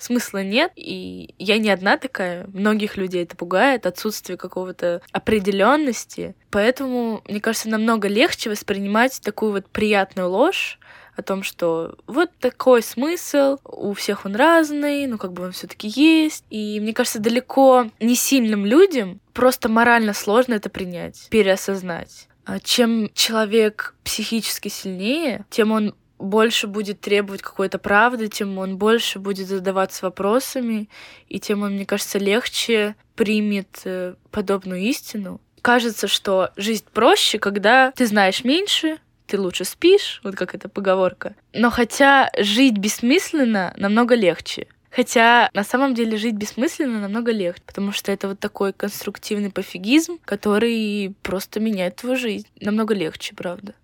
смысла 0.00 0.42
нет, 0.42 0.72
и 0.76 1.34
я 1.38 1.58
не 1.58 1.70
одна 1.70 1.96
такая, 1.96 2.46
многих 2.52 2.96
людей 2.96 3.22
это 3.24 3.36
пугает, 3.36 3.86
отсутствие 3.86 4.36
какого-то 4.36 5.02
определенности, 5.12 6.34
поэтому, 6.50 7.22
мне 7.28 7.40
кажется, 7.40 7.68
намного 7.68 8.08
легче 8.08 8.50
воспринимать 8.50 9.20
такую 9.20 9.52
вот 9.52 9.66
приятную 9.68 10.28
ложь, 10.28 10.78
о 11.16 11.22
том, 11.22 11.42
что 11.42 11.96
вот 12.06 12.30
такой 12.38 12.82
смысл, 12.82 13.58
у 13.64 13.92
всех 13.92 14.24
он 14.24 14.34
разный, 14.34 15.06
но 15.06 15.18
как 15.18 15.32
бы 15.32 15.44
он 15.44 15.52
все-таки 15.52 15.88
есть. 15.88 16.44
И 16.50 16.80
мне 16.80 16.94
кажется, 16.94 17.20
далеко 17.20 17.90
не 18.00 18.14
сильным 18.14 18.64
людям 18.64 19.20
просто 19.34 19.68
морально 19.68 20.14
сложно 20.14 20.54
это 20.54 20.70
принять, 20.70 21.28
переосознать. 21.30 22.28
А 22.44 22.58
чем 22.58 23.10
человек 23.14 23.94
психически 24.02 24.68
сильнее, 24.68 25.44
тем 25.50 25.72
он 25.72 25.94
больше 26.20 26.66
будет 26.66 27.00
требовать 27.00 27.42
какой-то 27.42 27.78
правды, 27.78 28.28
тем 28.28 28.58
он 28.58 28.76
больше 28.76 29.18
будет 29.18 29.48
задаваться 29.48 30.06
вопросами, 30.06 30.88
и 31.28 31.40
тем 31.40 31.62
он, 31.62 31.74
мне 31.74 31.86
кажется, 31.86 32.18
легче 32.18 32.94
примет 33.14 33.80
э, 33.84 34.14
подобную 34.30 34.80
истину. 34.82 35.40
Кажется, 35.62 36.08
что 36.08 36.50
жизнь 36.56 36.84
проще, 36.92 37.38
когда 37.38 37.92
ты 37.92 38.06
знаешь 38.06 38.44
меньше, 38.44 38.98
ты 39.26 39.38
лучше 39.38 39.64
спишь, 39.64 40.20
вот 40.24 40.34
как 40.34 40.54
эта 40.54 40.68
поговорка. 40.68 41.34
Но 41.52 41.70
хотя 41.70 42.30
жить 42.38 42.78
бессмысленно 42.78 43.72
намного 43.76 44.14
легче. 44.14 44.66
Хотя 44.90 45.50
на 45.54 45.62
самом 45.62 45.94
деле 45.94 46.16
жить 46.16 46.34
бессмысленно 46.34 47.00
намного 47.00 47.30
легче, 47.30 47.62
потому 47.64 47.92
что 47.92 48.10
это 48.10 48.26
вот 48.26 48.40
такой 48.40 48.72
конструктивный 48.72 49.50
пофигизм, 49.50 50.18
который 50.24 51.14
просто 51.22 51.60
меняет 51.60 51.96
твою 51.96 52.16
жизнь. 52.16 52.48
Намного 52.60 52.92
легче, 52.94 53.34
правда. 53.36 53.74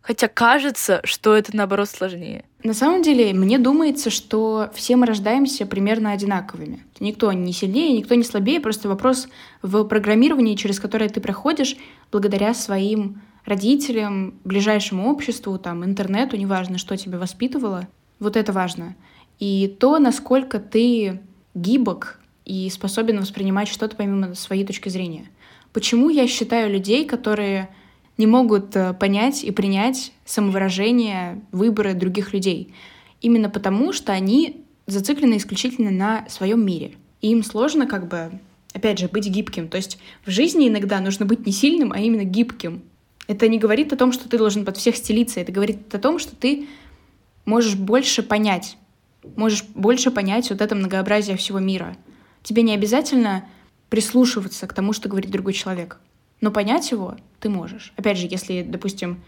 Хотя 0.00 0.28
кажется, 0.28 1.00
что 1.04 1.36
это 1.36 1.54
наоборот 1.54 1.88
сложнее. 1.88 2.44
На 2.62 2.74
самом 2.74 3.02
деле, 3.02 3.32
мне 3.32 3.58
думается, 3.58 4.10
что 4.10 4.70
все 4.74 4.96
мы 4.96 5.06
рождаемся 5.06 5.66
примерно 5.66 6.12
одинаковыми. 6.12 6.84
Никто 7.00 7.32
не 7.32 7.52
сильнее, 7.52 7.96
никто 7.96 8.14
не 8.14 8.24
слабее, 8.24 8.60
просто 8.60 8.88
вопрос 8.88 9.28
в 9.62 9.84
программировании, 9.84 10.56
через 10.56 10.80
которое 10.80 11.08
ты 11.08 11.20
проходишь 11.20 11.76
благодаря 12.10 12.54
своим 12.54 13.22
родителям, 13.44 14.34
ближайшему 14.44 15.10
обществу, 15.10 15.58
там, 15.58 15.84
интернету, 15.84 16.36
неважно, 16.36 16.78
что 16.78 16.96
тебя 16.96 17.18
воспитывало. 17.18 17.88
Вот 18.18 18.36
это 18.36 18.52
важно. 18.52 18.96
И 19.38 19.74
то, 19.80 19.98
насколько 19.98 20.58
ты 20.58 21.20
гибок 21.54 22.20
и 22.44 22.68
способен 22.70 23.20
воспринимать 23.20 23.68
что-то 23.68 23.96
помимо 23.96 24.34
своей 24.34 24.66
точки 24.66 24.88
зрения. 24.88 25.28
Почему 25.72 26.10
я 26.10 26.26
считаю 26.26 26.70
людей, 26.70 27.06
которые 27.06 27.70
не 28.20 28.26
могут 28.26 28.76
э, 28.76 28.92
понять 28.92 29.42
и 29.42 29.50
принять 29.50 30.12
самовыражение, 30.26 31.40
выборы 31.52 31.94
других 31.94 32.34
людей. 32.34 32.74
Именно 33.22 33.48
потому, 33.48 33.92
что 33.94 34.12
они 34.12 34.62
зациклены 34.86 35.38
исключительно 35.38 35.90
на 35.90 36.28
своем 36.28 36.64
мире. 36.64 36.92
И 37.22 37.30
им 37.30 37.42
сложно 37.42 37.86
как 37.86 38.08
бы, 38.08 38.30
опять 38.74 38.98
же, 38.98 39.08
быть 39.08 39.26
гибким. 39.26 39.68
То 39.68 39.78
есть 39.78 39.98
в 40.26 40.30
жизни 40.30 40.68
иногда 40.68 41.00
нужно 41.00 41.24
быть 41.24 41.46
не 41.46 41.52
сильным, 41.52 41.92
а 41.92 41.98
именно 41.98 42.24
гибким. 42.24 42.82
Это 43.26 43.48
не 43.48 43.58
говорит 43.58 43.92
о 43.94 43.96
том, 43.96 44.12
что 44.12 44.28
ты 44.28 44.36
должен 44.36 44.66
под 44.66 44.76
всех 44.76 44.96
стелиться. 44.96 45.40
Это 45.40 45.50
говорит 45.50 45.94
о 45.94 45.98
том, 45.98 46.18
что 46.18 46.36
ты 46.36 46.68
можешь 47.46 47.74
больше 47.74 48.22
понять. 48.22 48.76
Можешь 49.36 49.64
больше 49.74 50.10
понять 50.10 50.50
вот 50.50 50.60
это 50.60 50.74
многообразие 50.74 51.38
всего 51.38 51.58
мира. 51.58 51.96
Тебе 52.42 52.62
не 52.62 52.74
обязательно 52.74 53.46
прислушиваться 53.88 54.66
к 54.66 54.74
тому, 54.74 54.92
что 54.92 55.08
говорит 55.08 55.30
другой 55.30 55.54
человек. 55.54 55.98
Но 56.42 56.50
понять 56.50 56.90
его 56.90 57.16
ты 57.40 57.48
можешь. 57.48 57.92
Опять 57.96 58.18
же, 58.18 58.26
если, 58.30 58.62
допустим, 58.62 59.22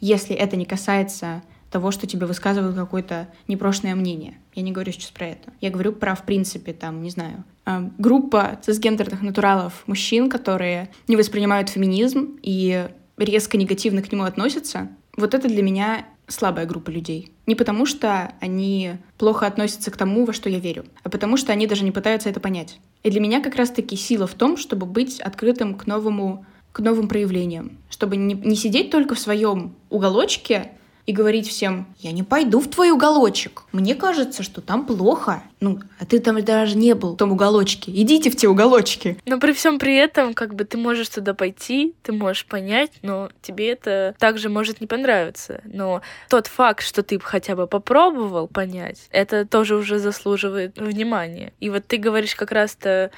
если 0.00 0.34
это 0.34 0.56
не 0.56 0.64
касается 0.64 1.42
того, 1.70 1.90
что 1.90 2.06
тебе 2.06 2.26
высказывают 2.26 2.74
какое-то 2.76 3.28
непрошенное 3.46 3.94
мнение. 3.94 4.38
Я 4.54 4.62
не 4.62 4.72
говорю 4.72 4.92
сейчас 4.92 5.10
про 5.10 5.26
это. 5.26 5.52
Я 5.60 5.70
говорю 5.70 5.92
про, 5.92 6.14
в 6.14 6.24
принципе, 6.24 6.72
там, 6.72 7.02
не 7.02 7.10
знаю, 7.10 7.44
э, 7.66 7.90
группа 7.98 8.58
цисгендерных 8.62 9.20
натуралов 9.22 9.82
мужчин, 9.86 10.30
которые 10.30 10.88
не 11.08 11.16
воспринимают 11.16 11.68
феминизм 11.68 12.38
и 12.42 12.88
резко 13.18 13.56
негативно 13.56 14.02
к 14.02 14.10
нему 14.10 14.24
относятся. 14.24 14.88
Вот 15.16 15.34
это 15.34 15.48
для 15.48 15.62
меня 15.62 16.06
слабая 16.28 16.66
группа 16.66 16.90
людей. 16.90 17.32
Не 17.46 17.54
потому, 17.54 17.86
что 17.86 18.32
они 18.40 18.92
плохо 19.16 19.46
относятся 19.46 19.90
к 19.90 19.96
тому, 19.96 20.24
во 20.24 20.32
что 20.32 20.48
я 20.48 20.58
верю, 20.58 20.84
а 21.02 21.08
потому, 21.08 21.36
что 21.36 21.52
они 21.52 21.66
даже 21.66 21.84
не 21.84 21.90
пытаются 21.90 22.28
это 22.28 22.40
понять. 22.40 22.78
И 23.02 23.10
для 23.10 23.20
меня 23.20 23.40
как 23.40 23.56
раз-таки 23.56 23.96
сила 23.96 24.26
в 24.26 24.34
том, 24.34 24.56
чтобы 24.56 24.86
быть 24.86 25.20
открытым 25.20 25.74
к 25.74 25.86
новому 25.86 26.44
к 26.72 26.80
новым 26.80 27.08
проявлениям, 27.08 27.78
чтобы 27.90 28.16
не, 28.16 28.34
не 28.34 28.56
сидеть 28.56 28.90
только 28.90 29.14
в 29.14 29.18
своем 29.18 29.74
уголочке 29.90 30.72
и 31.08 31.12
говорить 31.12 31.48
всем, 31.48 31.86
я 32.00 32.12
не 32.12 32.22
пойду 32.22 32.60
в 32.60 32.68
твой 32.68 32.90
уголочек. 32.90 33.62
Мне 33.72 33.94
кажется, 33.94 34.42
что 34.42 34.60
там 34.60 34.84
плохо. 34.84 35.42
Ну, 35.58 35.80
а 35.98 36.04
ты 36.04 36.20
там 36.20 36.44
даже 36.44 36.76
не 36.76 36.94
был 36.94 37.14
в 37.14 37.16
том 37.16 37.32
уголочке. 37.32 37.90
Идите 37.90 38.30
в 38.30 38.36
те 38.36 38.46
уголочки. 38.46 39.16
Но 39.24 39.40
при 39.40 39.52
всем 39.54 39.78
при 39.78 39.96
этом, 39.96 40.34
как 40.34 40.54
бы 40.54 40.64
ты 40.64 40.76
можешь 40.76 41.08
туда 41.08 41.32
пойти, 41.32 41.94
ты 42.02 42.12
можешь 42.12 42.44
понять, 42.44 42.92
но 43.00 43.30
тебе 43.40 43.70
это 43.70 44.16
также 44.18 44.50
может 44.50 44.82
не 44.82 44.86
понравиться. 44.86 45.62
Но 45.64 46.02
тот 46.28 46.46
факт, 46.46 46.84
что 46.84 47.02
ты 47.02 47.18
хотя 47.18 47.56
бы 47.56 47.66
попробовал 47.66 48.46
понять, 48.46 49.08
это 49.10 49.46
тоже 49.46 49.76
уже 49.76 49.98
заслуживает 49.98 50.76
внимания. 50.76 51.54
И 51.58 51.70
вот 51.70 51.86
ты 51.86 51.96
говоришь 51.96 52.34
как 52.34 52.52
раз-то 52.52 53.12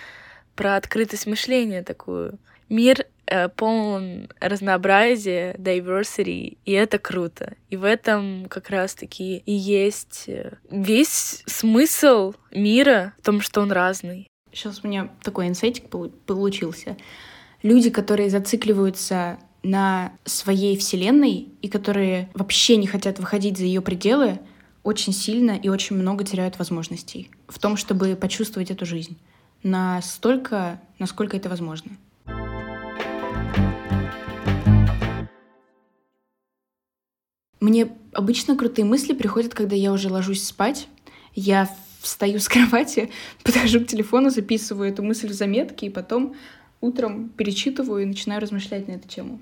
про 0.54 0.76
открытость 0.76 1.26
мышления 1.26 1.82
такую. 1.82 2.38
Мир 2.68 3.04
полон 3.56 4.28
разнообразия, 4.40 5.54
diversity, 5.54 6.58
и 6.64 6.72
это 6.72 6.98
круто. 6.98 7.54
И 7.68 7.76
в 7.76 7.84
этом 7.84 8.46
как 8.48 8.70
раз-таки 8.70 9.38
и 9.46 9.52
есть 9.52 10.24
э, 10.26 10.54
весь 10.70 11.42
смысл 11.46 12.34
мира 12.50 13.14
в 13.20 13.24
том, 13.24 13.40
что 13.40 13.60
он 13.60 13.72
разный. 13.72 14.26
Сейчас 14.52 14.80
у 14.82 14.88
меня 14.88 15.10
такой 15.22 15.48
инсайтик 15.48 15.88
получился. 15.88 16.96
Люди, 17.62 17.90
которые 17.90 18.30
зацикливаются 18.30 19.38
на 19.62 20.12
своей 20.24 20.76
вселенной 20.76 21.48
и 21.60 21.68
которые 21.68 22.30
вообще 22.34 22.76
не 22.76 22.86
хотят 22.86 23.18
выходить 23.18 23.58
за 23.58 23.64
ее 23.64 23.80
пределы, 23.80 24.40
очень 24.82 25.12
сильно 25.12 25.52
и 25.52 25.68
очень 25.68 25.96
много 25.96 26.24
теряют 26.24 26.58
возможностей. 26.58 27.30
в 27.48 27.58
том, 27.58 27.76
чтобы 27.76 28.16
почувствовать 28.16 28.70
эту 28.70 28.86
жизнь. 28.86 29.18
Настолько, 29.62 30.80
насколько 30.98 31.36
это 31.36 31.48
возможно. 31.48 31.90
Мне 37.60 37.88
обычно 38.12 38.56
крутые 38.56 38.84
мысли 38.84 39.12
приходят, 39.12 39.54
когда 39.54 39.76
я 39.76 39.92
уже 39.92 40.08
ложусь 40.08 40.44
спать. 40.44 40.88
Я 41.34 41.68
встаю 42.00 42.40
с 42.40 42.48
кровати, 42.48 43.10
подхожу 43.44 43.80
к 43.80 43.86
телефону, 43.86 44.30
записываю 44.30 44.90
эту 44.90 45.02
мысль 45.02 45.28
в 45.28 45.32
заметки, 45.32 45.84
и 45.84 45.90
потом 45.90 46.34
утром 46.80 47.28
перечитываю 47.28 48.02
и 48.02 48.06
начинаю 48.06 48.40
размышлять 48.40 48.88
на 48.88 48.92
эту 48.92 49.06
тему. 49.06 49.40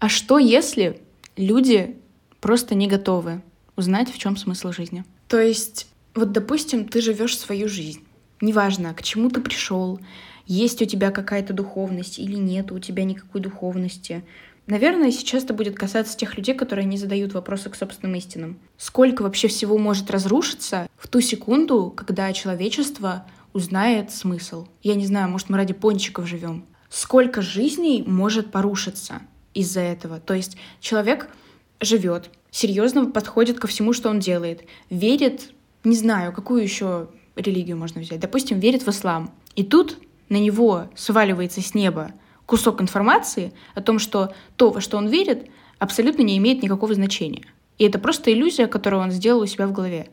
А 0.00 0.08
что 0.08 0.38
если 0.38 1.00
люди 1.36 1.96
просто 2.40 2.74
не 2.74 2.88
готовы 2.88 3.42
узнать, 3.76 4.10
в 4.10 4.18
чем 4.18 4.36
смысл 4.36 4.72
жизни? 4.72 5.04
То 5.28 5.40
есть, 5.40 5.86
вот, 6.14 6.32
допустим, 6.32 6.88
ты 6.88 7.00
живешь 7.00 7.38
свою 7.38 7.68
жизнь. 7.68 8.02
Неважно, 8.40 8.94
к 8.94 9.02
чему 9.02 9.30
ты 9.30 9.40
пришел, 9.40 10.00
есть 10.46 10.82
у 10.82 10.84
тебя 10.84 11.10
какая-то 11.10 11.52
духовность 11.52 12.18
или 12.18 12.36
нет 12.36 12.72
у 12.72 12.78
тебя 12.78 13.04
никакой 13.04 13.40
духовности. 13.40 14.24
Наверное, 14.66 15.10
сейчас 15.10 15.44
это 15.44 15.54
будет 15.54 15.76
касаться 15.76 16.16
тех 16.16 16.36
людей, 16.36 16.54
которые 16.54 16.84
не 16.84 16.96
задают 16.96 17.32
вопросы 17.32 17.70
к 17.70 17.74
собственным 17.74 18.14
истинам. 18.16 18.58
Сколько 18.76 19.22
вообще 19.22 19.48
всего 19.48 19.78
может 19.78 20.10
разрушиться 20.10 20.88
в 20.96 21.08
ту 21.08 21.20
секунду, 21.20 21.92
когда 21.96 22.32
человечество 22.32 23.26
узнает 23.52 24.12
смысл? 24.12 24.68
Я 24.82 24.94
не 24.94 25.06
знаю, 25.06 25.28
может, 25.28 25.48
мы 25.48 25.56
ради 25.56 25.72
пончиков 25.72 26.26
живем. 26.26 26.64
Сколько 26.88 27.42
жизней 27.42 28.04
может 28.06 28.50
порушиться 28.50 29.22
из-за 29.54 29.80
этого? 29.80 30.20
То 30.20 30.34
есть 30.34 30.56
человек 30.80 31.28
живет, 31.80 32.30
серьезно 32.50 33.06
подходит 33.06 33.58
ко 33.58 33.66
всему, 33.66 33.92
что 33.92 34.10
он 34.10 34.20
делает, 34.20 34.64
верит, 34.90 35.50
не 35.84 35.96
знаю, 35.96 36.32
какую 36.32 36.62
еще 36.62 37.08
религию 37.36 37.76
можно 37.76 38.00
взять, 38.00 38.20
допустим, 38.20 38.58
верит 38.58 38.82
в 38.82 38.88
ислам. 38.88 39.32
И 39.56 39.64
тут 39.64 39.98
на 40.28 40.36
него 40.36 40.88
сваливается 40.94 41.60
с 41.60 41.74
неба 41.74 42.12
кусок 42.50 42.82
информации 42.82 43.52
о 43.76 43.80
том, 43.80 44.00
что 44.00 44.34
то, 44.56 44.70
во 44.70 44.80
что 44.80 44.96
он 44.96 45.06
верит, 45.06 45.46
абсолютно 45.78 46.22
не 46.22 46.36
имеет 46.38 46.64
никакого 46.64 46.94
значения. 46.94 47.44
И 47.78 47.84
это 47.84 48.00
просто 48.00 48.32
иллюзия, 48.32 48.66
которую 48.66 49.02
он 49.02 49.12
сделал 49.12 49.42
у 49.42 49.46
себя 49.46 49.68
в 49.68 49.72
голове. 49.72 50.08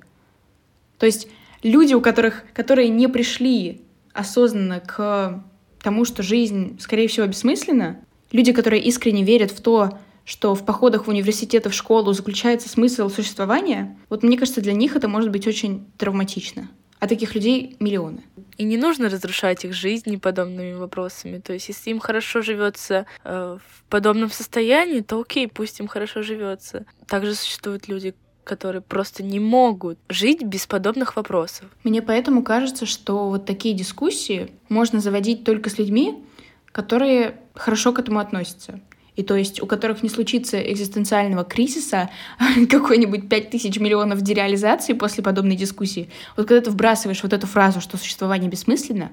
То 0.99 1.07
есть 1.07 1.27
люди, 1.63 1.95
у 1.95 2.01
которых, 2.01 2.43
которые 2.53 2.89
не 2.89 3.07
пришли 3.07 3.81
осознанно 4.13 4.79
к 4.79 5.43
тому, 5.81 6.05
что 6.05 6.21
жизнь, 6.21 6.77
скорее 6.79 7.07
всего, 7.07 7.25
бессмысленна, 7.25 7.99
люди, 8.31 8.53
которые 8.53 8.83
искренне 8.83 9.23
верят 9.23 9.49
в 9.49 9.59
то, 9.59 9.97
что 10.23 10.53
в 10.53 10.63
походах 10.63 11.07
в 11.07 11.09
университет 11.09 11.65
и 11.65 11.69
в 11.69 11.73
школу 11.73 12.13
заключается 12.13 12.69
смысл 12.69 13.09
существования, 13.09 13.97
вот 14.09 14.21
мне 14.21 14.37
кажется, 14.37 14.61
для 14.61 14.73
них 14.73 14.95
это 14.95 15.07
может 15.07 15.31
быть 15.31 15.47
очень 15.47 15.87
травматично. 15.97 16.69
А 16.99 17.07
таких 17.07 17.35
людей 17.35 17.75
миллионы. 17.79 18.23
И 18.57 18.63
не 18.63 18.77
нужно 18.77 19.09
разрушать 19.09 19.65
их 19.65 19.73
жизни 19.73 20.15
подобными 20.15 20.73
вопросами. 20.73 21.37
То 21.37 21.53
есть, 21.53 21.67
если 21.67 21.91
им 21.91 21.99
хорошо 21.99 22.41
живется 22.41 23.05
э, 23.23 23.57
в 23.63 23.83
подобном 23.89 24.31
состоянии, 24.31 25.01
то 25.01 25.19
окей, 25.19 25.47
пусть 25.47 25.79
им 25.79 25.87
хорошо 25.87 26.23
живется. 26.23 26.85
Также 27.05 27.35
существуют 27.35 27.87
люди, 27.87 28.15
которые 28.43 28.81
просто 28.81 29.21
не 29.21 29.39
могут 29.39 29.99
жить 30.09 30.43
без 30.43 30.65
подобных 30.65 31.15
вопросов. 31.15 31.65
Мне 31.83 32.01
поэтому 32.01 32.41
кажется, 32.41 32.85
что 32.85 33.29
вот 33.29 33.45
такие 33.45 33.75
дискуссии 33.75 34.51
можно 34.69 34.99
заводить 34.99 35.43
только 35.43 35.69
с 35.69 35.77
людьми, 35.77 36.23
которые 36.71 37.39
хорошо 37.53 37.93
к 37.93 37.99
этому 37.99 38.19
относятся 38.19 38.79
и 39.17 39.23
то 39.23 39.35
есть 39.35 39.61
у 39.61 39.65
которых 39.65 40.03
не 40.03 40.09
случится 40.09 40.61
экзистенциального 40.61 41.43
кризиса, 41.43 42.09
какой-нибудь 42.69 43.27
5000 43.27 43.77
миллионов 43.79 44.21
дереализации 44.21 44.93
после 44.93 45.23
подобной 45.23 45.55
дискуссии. 45.55 46.09
Вот 46.37 46.47
когда 46.47 46.61
ты 46.61 46.69
вбрасываешь 46.69 47.23
вот 47.23 47.33
эту 47.33 47.47
фразу, 47.47 47.81
что 47.81 47.97
существование 47.97 48.49
бессмысленно, 48.49 49.11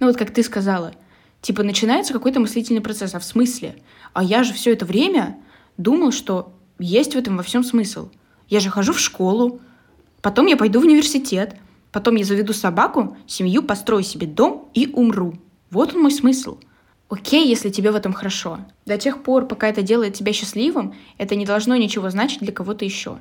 ну 0.00 0.06
вот 0.06 0.16
как 0.16 0.32
ты 0.32 0.42
сказала, 0.42 0.94
типа 1.42 1.62
начинается 1.62 2.14
какой-то 2.14 2.40
мыслительный 2.40 2.80
процесс, 2.80 3.14
а 3.14 3.18
в 3.18 3.24
смысле? 3.24 3.76
А 4.14 4.24
я 4.24 4.44
же 4.44 4.54
все 4.54 4.72
это 4.72 4.86
время 4.86 5.36
думал, 5.76 6.10
что 6.10 6.54
есть 6.78 7.14
в 7.14 7.18
этом 7.18 7.36
во 7.36 7.42
всем 7.42 7.62
смысл. 7.62 8.08
Я 8.48 8.60
же 8.60 8.70
хожу 8.70 8.94
в 8.94 8.98
школу, 8.98 9.60
потом 10.22 10.46
я 10.46 10.56
пойду 10.56 10.80
в 10.80 10.84
университет, 10.84 11.56
потом 11.92 12.16
я 12.16 12.24
заведу 12.24 12.54
собаку, 12.54 13.18
семью, 13.26 13.62
построю 13.62 14.04
себе 14.04 14.26
дом 14.26 14.70
и 14.72 14.90
умру. 14.90 15.34
Вот 15.70 15.94
он 15.94 16.00
мой 16.00 16.12
смысл— 16.12 16.58
окей, 17.08 17.48
если 17.48 17.70
тебе 17.70 17.90
в 17.90 17.96
этом 17.96 18.12
хорошо. 18.12 18.60
До 18.86 18.98
тех 18.98 19.22
пор, 19.22 19.46
пока 19.46 19.68
это 19.68 19.82
делает 19.82 20.14
тебя 20.14 20.32
счастливым, 20.32 20.94
это 21.18 21.34
не 21.36 21.46
должно 21.46 21.76
ничего 21.76 22.10
значить 22.10 22.40
для 22.40 22.52
кого-то 22.52 22.84
еще. 22.84 23.18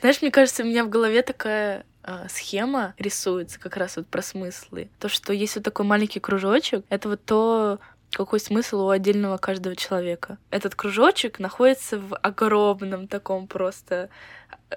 Знаешь, 0.00 0.20
мне 0.22 0.30
кажется, 0.30 0.62
у 0.62 0.66
меня 0.66 0.84
в 0.84 0.88
голове 0.88 1.22
такая 1.22 1.84
э, 2.02 2.26
схема 2.28 2.94
рисуется 2.98 3.60
как 3.60 3.76
раз 3.76 3.96
вот 3.96 4.06
про 4.06 4.22
смыслы. 4.22 4.88
То, 4.98 5.08
что 5.08 5.32
есть 5.32 5.54
вот 5.56 5.64
такой 5.64 5.86
маленький 5.86 6.20
кружочек, 6.20 6.84
это 6.88 7.08
вот 7.08 7.24
то, 7.24 7.78
какой 8.12 8.40
смысл 8.40 8.86
у 8.86 8.88
отдельного 8.88 9.36
каждого 9.36 9.76
человека. 9.76 10.38
Этот 10.50 10.74
кружочек 10.74 11.38
находится 11.38 11.98
в 11.98 12.16
огромном 12.16 13.08
таком 13.08 13.46
просто 13.46 14.08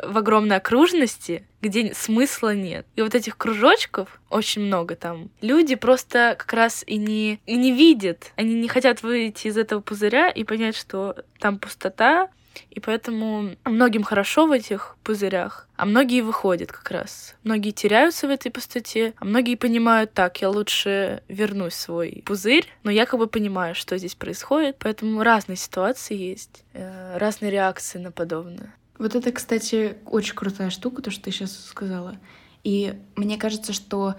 в 0.04 0.17
огромной 0.17 0.58
окружности, 0.58 1.46
где 1.62 1.94
смысла 1.94 2.54
нет. 2.56 2.86
И 2.96 3.02
вот 3.02 3.13
этих 3.13 3.38
кружочков 3.38 4.22
очень 4.30 4.62
много 4.62 4.96
там. 4.96 5.30
Люди 5.41 5.76
просто 5.76 6.36
как 6.38 6.54
раз 6.54 6.84
и 6.88 6.98
не, 6.98 7.41
и 7.46 7.56
не 7.58 7.72
видят, 7.72 8.32
они 8.36 8.54
не 8.56 8.67
хотят 8.67 9.04
выйти 9.04 9.48
из 9.48 9.58
этого 9.58 9.82
пузыря 9.82 10.30
и 10.30 10.44
понять, 10.44 10.76
что 10.76 11.17
там 11.39 11.60
пустота, 11.60 12.30
и 12.70 12.80
поэтому 12.80 13.56
многим 13.66 14.04
хорошо 14.04 14.46
в 14.48 14.52
этих 14.52 14.98
пузырях, 15.04 15.68
а 15.76 15.86
многие 15.86 16.22
выходят 16.22 16.72
как 16.72 16.90
раз. 16.92 17.36
Многие 17.44 17.72
теряются 17.72 18.28
в 18.28 18.30
этой 18.30 18.52
пустоте, 18.52 19.14
а 19.18 19.26
многие 19.26 19.56
понимают, 19.56 20.14
так, 20.14 20.42
я 20.42 20.50
лучше 20.50 21.24
вернусь 21.28 21.74
в 21.74 21.80
свой 21.80 22.24
пузырь, 22.26 22.68
но 22.84 22.92
я 22.92 23.06
как 23.06 23.20
бы 23.20 23.28
понимаю, 23.28 23.76
что 23.76 23.98
здесь 23.98 24.16
происходит, 24.16 24.78
поэтому 24.80 25.24
разные 25.24 25.58
ситуации 25.58 26.16
есть, 26.16 26.64
э, 26.74 27.18
разные 27.18 27.52
реакции 27.52 28.00
на 28.00 28.12
подобное. 28.12 28.74
Вот 28.98 29.16
это, 29.16 29.32
кстати, 29.32 29.98
очень 30.06 30.36
крутая 30.36 30.70
штука, 30.70 31.02
то, 31.02 31.12
что 31.12 31.24
ты 31.24 31.32
сейчас 31.32 31.66
сказала. 31.66 32.18
И 32.64 32.94
мне 33.16 33.38
кажется, 33.38 33.74
что 33.74 34.16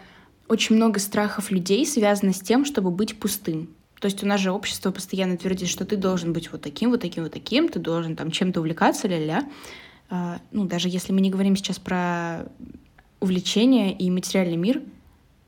очень 0.48 0.76
много 0.76 0.98
страхов 0.98 1.50
людей 1.50 1.86
связано 1.86 2.32
с 2.32 2.40
тем, 2.40 2.64
чтобы 2.64 2.90
быть 2.90 3.18
пустым. 3.18 3.74
То 4.02 4.06
есть 4.06 4.20
у 4.24 4.26
нас 4.26 4.40
же 4.40 4.50
общество 4.50 4.90
постоянно 4.90 5.36
твердит, 5.36 5.68
что 5.68 5.84
ты 5.84 5.96
должен 5.96 6.32
быть 6.32 6.50
вот 6.50 6.60
таким, 6.60 6.90
вот 6.90 7.02
таким, 7.02 7.22
вот 7.22 7.32
таким, 7.32 7.68
ты 7.68 7.78
должен 7.78 8.16
там 8.16 8.32
чем-то 8.32 8.58
увлекаться, 8.58 9.06
ля-ля. 9.06 9.48
А, 10.10 10.40
ну, 10.50 10.64
даже 10.64 10.88
если 10.88 11.12
мы 11.12 11.20
не 11.20 11.30
говорим 11.30 11.54
сейчас 11.54 11.78
про 11.78 12.46
увлечение 13.20 13.96
и 13.96 14.10
материальный 14.10 14.56
мир, 14.56 14.82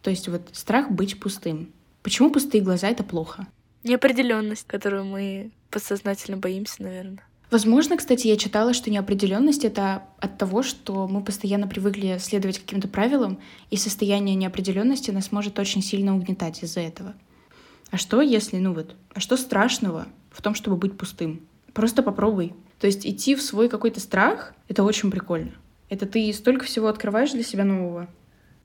то 0.02 0.10
есть 0.10 0.28
вот 0.28 0.42
страх 0.52 0.88
быть 0.92 1.18
пустым. 1.18 1.72
Почему 2.04 2.30
пустые 2.30 2.62
глаза— 2.62 2.88
это 2.90 3.02
плохо? 3.02 3.48
Неопределенность, 3.82 4.68
которую 4.68 5.04
мы 5.06 5.50
подсознательно 5.72 6.36
боимся, 6.36 6.80
наверное. 6.80 7.24
Возможно, 7.50 7.96
кстати, 7.96 8.28
я 8.28 8.36
читала, 8.36 8.72
что 8.72 8.88
неопределенность 8.88 9.64
это 9.64 10.04
от 10.18 10.38
того, 10.38 10.62
что 10.62 11.08
мы 11.08 11.24
постоянно 11.24 11.66
привыкли 11.66 12.18
следовать 12.20 12.60
каким-то 12.60 12.86
правилам, 12.86 13.40
и 13.70 13.76
состояние 13.76 14.36
неопределенности 14.36 15.10
нас 15.10 15.32
может 15.32 15.58
очень 15.58 15.82
сильно 15.82 16.14
угнетать 16.14 16.62
из-за 16.62 16.78
этого. 16.78 17.16
А 17.94 17.96
что, 17.96 18.20
если, 18.20 18.58
ну 18.58 18.74
вот, 18.74 18.96
а 19.14 19.20
что 19.20 19.36
страшного 19.36 20.08
в 20.32 20.42
том, 20.42 20.56
чтобы 20.56 20.76
быть 20.76 20.98
пустым? 20.98 21.46
Просто 21.74 22.02
попробуй. 22.02 22.52
То 22.80 22.88
есть 22.88 23.06
идти 23.06 23.36
в 23.36 23.40
свой 23.40 23.68
какой-то 23.68 24.00
страх— 24.00 24.52
это 24.68 24.82
очень 24.82 25.12
прикольно. 25.12 25.52
Это 25.88 26.04
ты 26.04 26.32
столько 26.32 26.64
всего 26.64 26.88
открываешь 26.88 27.30
для 27.30 27.44
себя 27.44 27.62
нового. 27.62 28.08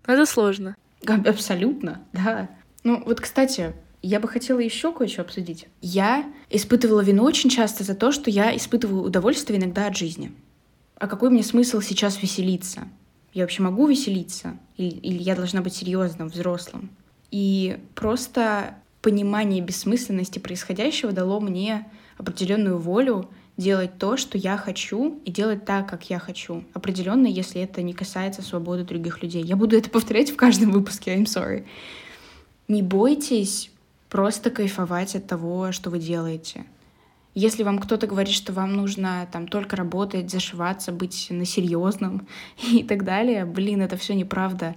Это 0.07 0.25
сложно. 0.25 0.75
Абсолютно, 1.05 2.01
да. 2.11 2.49
Ну 2.83 3.03
вот, 3.05 3.21
кстати, 3.21 3.75
я 4.01 4.19
бы 4.19 4.27
хотела 4.27 4.57
еще 4.57 4.91
кое-что 4.91 5.21
обсудить. 5.21 5.67
Я 5.79 6.25
испытывала 6.49 7.01
вину 7.01 7.23
очень 7.23 7.51
часто 7.51 7.83
за 7.83 7.93
то, 7.93 8.11
что 8.11 8.31
я 8.31 8.57
испытываю 8.57 9.03
удовольствие 9.03 9.59
иногда 9.59 9.85
от 9.85 9.95
жизни. 9.95 10.31
А 10.95 11.05
какой 11.05 11.29
мне 11.29 11.43
смысл 11.43 11.81
сейчас 11.81 12.19
веселиться? 12.19 12.87
Я 13.33 13.43
вообще 13.43 13.61
могу 13.61 13.85
веселиться? 13.85 14.57
Или, 14.75 14.95
или 14.95 15.21
я 15.21 15.35
должна 15.35 15.61
быть 15.61 15.75
серьезным, 15.75 16.29
взрослым? 16.29 16.89
И 17.29 17.77
просто 17.93 18.73
понимание 19.01 19.61
бессмысленности 19.61 20.39
происходящего 20.39 21.11
дало 21.11 21.39
мне 21.39 21.87
определенную 22.17 22.77
волю 22.77 23.29
делать 23.57 23.97
то, 23.97 24.15
что 24.15 24.37
я 24.37 24.57
хочу, 24.57 25.19
и 25.25 25.31
делать 25.31 25.65
так, 25.65 25.89
как 25.89 26.09
я 26.09 26.17
хочу. 26.17 26.63
Определенно, 26.73 27.27
если 27.27 27.61
это 27.61 27.81
не 27.81 27.93
касается 27.93 28.41
свободы 28.41 28.85
других 28.85 29.21
людей. 29.21 29.43
Я 29.43 29.57
буду 29.57 29.77
это 29.77 29.89
повторять 29.89 30.31
в 30.31 30.37
каждом 30.37 30.71
выпуске, 30.71 31.13
I'm 31.13 31.25
sorry. 31.25 31.65
Не 32.69 32.81
бойтесь 32.81 33.69
просто 34.09 34.49
кайфовать 34.49 35.15
от 35.15 35.27
того, 35.27 35.73
что 35.73 35.89
вы 35.89 35.99
делаете. 35.99 36.65
Если 37.35 37.63
вам 37.63 37.79
кто-то 37.79 38.07
говорит, 38.07 38.33
что 38.33 38.53
вам 38.53 38.75
нужно 38.75 39.27
там 39.31 39.47
только 39.47 39.75
работать, 39.75 40.31
зашиваться, 40.31 40.91
быть 40.91 41.27
на 41.29 41.45
серьезном 41.45 42.27
и 42.71 42.83
так 42.83 43.03
далее, 43.03 43.45
блин, 43.45 43.81
это 43.81 43.97
все 43.97 44.15
неправда. 44.15 44.75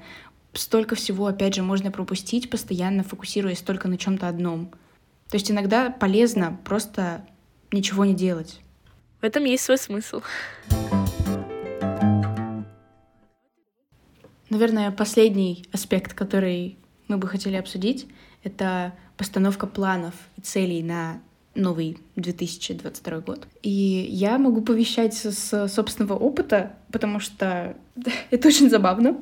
Столько 0.54 0.94
всего, 0.94 1.26
опять 1.26 1.54
же, 1.54 1.62
можно 1.62 1.90
пропустить, 1.90 2.50
постоянно 2.50 3.04
фокусируясь 3.04 3.60
только 3.60 3.88
на 3.88 3.96
чем-то 3.96 4.28
одном. 4.28 4.70
То 5.30 5.36
есть 5.36 5.50
иногда 5.50 5.88
полезно 5.88 6.58
просто 6.64 7.24
ничего 7.72 8.04
не 8.04 8.14
делать. 8.14 8.60
В 9.22 9.24
этом 9.24 9.44
есть 9.44 9.64
свой 9.64 9.78
смысл. 9.78 10.20
Наверное, 14.50 14.90
последний 14.90 15.64
аспект, 15.72 16.12
который 16.12 16.76
мы 17.08 17.16
бы 17.16 17.28
хотели 17.28 17.56
обсудить, 17.56 18.06
это 18.44 18.92
постановка 19.16 19.66
планов 19.66 20.14
и 20.36 20.42
целей 20.42 20.82
на 20.82 21.22
новый 21.54 21.98
2022 22.16 23.20
год. 23.20 23.46
И 23.62 23.70
я 23.70 24.38
могу 24.38 24.60
повещать 24.60 25.14
с 25.14 25.68
собственного 25.68 26.18
опыта, 26.18 26.76
потому 26.90 27.20
что 27.20 27.74
это 28.30 28.48
очень 28.48 28.68
забавно, 28.68 29.16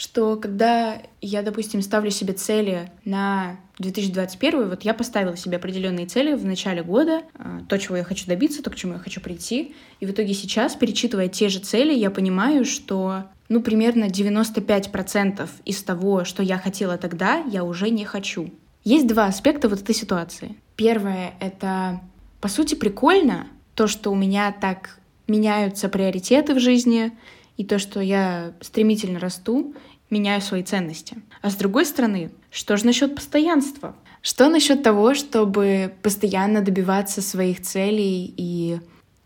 что 0.00 0.36
когда 0.36 1.02
я, 1.20 1.42
допустим, 1.42 1.82
ставлю 1.82 2.10
себе 2.10 2.32
цели 2.32 2.90
на 3.04 3.58
2021, 3.80 4.70
вот 4.70 4.82
я 4.82 4.94
поставила 4.94 5.36
себе 5.36 5.58
определенные 5.58 6.06
цели 6.06 6.32
в 6.32 6.42
начале 6.42 6.82
года, 6.82 7.20
а, 7.34 7.60
то, 7.68 7.78
чего 7.78 7.98
я 7.98 8.02
хочу 8.02 8.26
добиться, 8.26 8.62
то, 8.62 8.70
к 8.70 8.76
чему 8.76 8.94
я 8.94 8.98
хочу 8.98 9.20
прийти. 9.20 9.74
И 10.00 10.06
в 10.06 10.12
итоге 10.12 10.32
сейчас, 10.32 10.74
перечитывая 10.74 11.28
те 11.28 11.50
же 11.50 11.58
цели, 11.58 11.92
я 11.92 12.10
понимаю, 12.10 12.64
что 12.64 13.24
ну, 13.50 13.60
примерно 13.60 14.04
95% 14.04 15.50
из 15.66 15.82
того, 15.82 16.24
что 16.24 16.42
я 16.42 16.56
хотела 16.56 16.96
тогда, 16.96 17.44
я 17.50 17.62
уже 17.62 17.90
не 17.90 18.06
хочу. 18.06 18.50
Есть 18.84 19.06
два 19.06 19.26
аспекта 19.26 19.68
вот 19.68 19.82
этой 19.82 19.94
ситуации. 19.94 20.56
Первое— 20.76 21.34
это, 21.40 22.00
по 22.40 22.48
сути, 22.48 22.74
прикольно, 22.74 23.48
то, 23.74 23.86
что 23.86 24.10
у 24.10 24.14
меня 24.14 24.50
так 24.50 24.98
меняются 25.28 25.90
приоритеты 25.90 26.54
в 26.54 26.58
жизни, 26.58 27.12
и 27.60 27.64
то, 27.64 27.78
что 27.78 28.00
я 28.00 28.54
стремительно 28.62 29.20
расту, 29.20 29.74
меняю 30.10 30.42
свои 30.42 30.62
ценности. 30.62 31.16
А 31.40 31.50
с 31.50 31.54
другой 31.54 31.86
стороны, 31.86 32.30
что 32.50 32.76
же 32.76 32.84
насчет 32.84 33.14
постоянства? 33.14 33.96
Что 34.22 34.48
насчет 34.48 34.82
того, 34.82 35.14
чтобы 35.14 35.94
постоянно 36.02 36.60
добиваться 36.60 37.22
своих 37.22 37.62
целей 37.62 38.34
и 38.36 38.80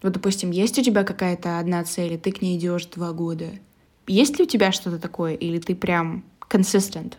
вот, 0.05 0.13
допустим, 0.13 0.51
есть 0.51 0.79
у 0.79 0.83
тебя 0.83 1.03
какая-то 1.03 1.59
одна 1.59 1.83
цель, 1.83 2.13
и 2.13 2.19
ты 2.19 2.31
к 2.31 2.43
ней 2.43 2.59
идешь 2.59 2.85
два 2.85 3.13
года. 3.13 3.47
Есть 4.07 4.39
ли 4.39 4.45
у 4.45 4.47
тебя 4.47 4.71
что-то 4.71 4.99
такое, 4.99 5.33
или 5.33 5.59
ты 5.59 5.75
прям 5.75 6.25
consistent? 6.51 7.15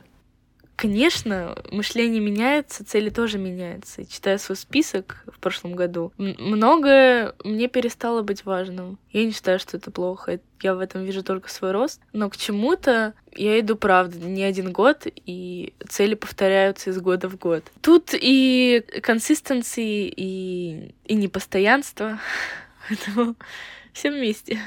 Конечно, 0.75 1.57
мышление 1.71 2.21
меняется, 2.21 2.85
цели 2.85 3.09
тоже 3.09 3.37
меняются. 3.37 4.05
Читая 4.05 4.37
свой 4.37 4.57
список 4.57 5.23
в 5.25 5.39
прошлом 5.39 5.73
году, 5.73 6.11
многое 6.17 7.33
мне 7.45 7.69
перестало 7.69 8.23
быть 8.23 8.43
важным. 8.43 8.99
Я 9.11 9.25
не 9.25 9.31
считаю, 9.31 9.57
что 9.57 9.77
это 9.77 9.89
плохо. 9.89 10.39
Я 10.61 10.75
в 10.75 10.79
этом 10.79 11.05
вижу 11.05 11.23
только 11.23 11.49
свой 11.49 11.71
рост. 11.71 12.01
Но 12.11 12.29
к 12.29 12.35
чему-то 12.35 13.13
я 13.33 13.59
иду, 13.61 13.77
правда, 13.77 14.17
не 14.17 14.43
один 14.43 14.73
год, 14.73 15.07
и 15.25 15.73
цели 15.87 16.15
повторяются 16.15 16.89
из 16.89 16.99
года 16.99 17.29
в 17.29 17.37
год. 17.37 17.63
Тут 17.81 18.09
и 18.13 18.83
консистенции, 19.01 20.11
и, 20.13 20.93
и 21.05 21.15
непостоянство. 21.15 22.19
Поэтому 22.89 23.35
все 23.93 24.11
вместе. 24.11 24.59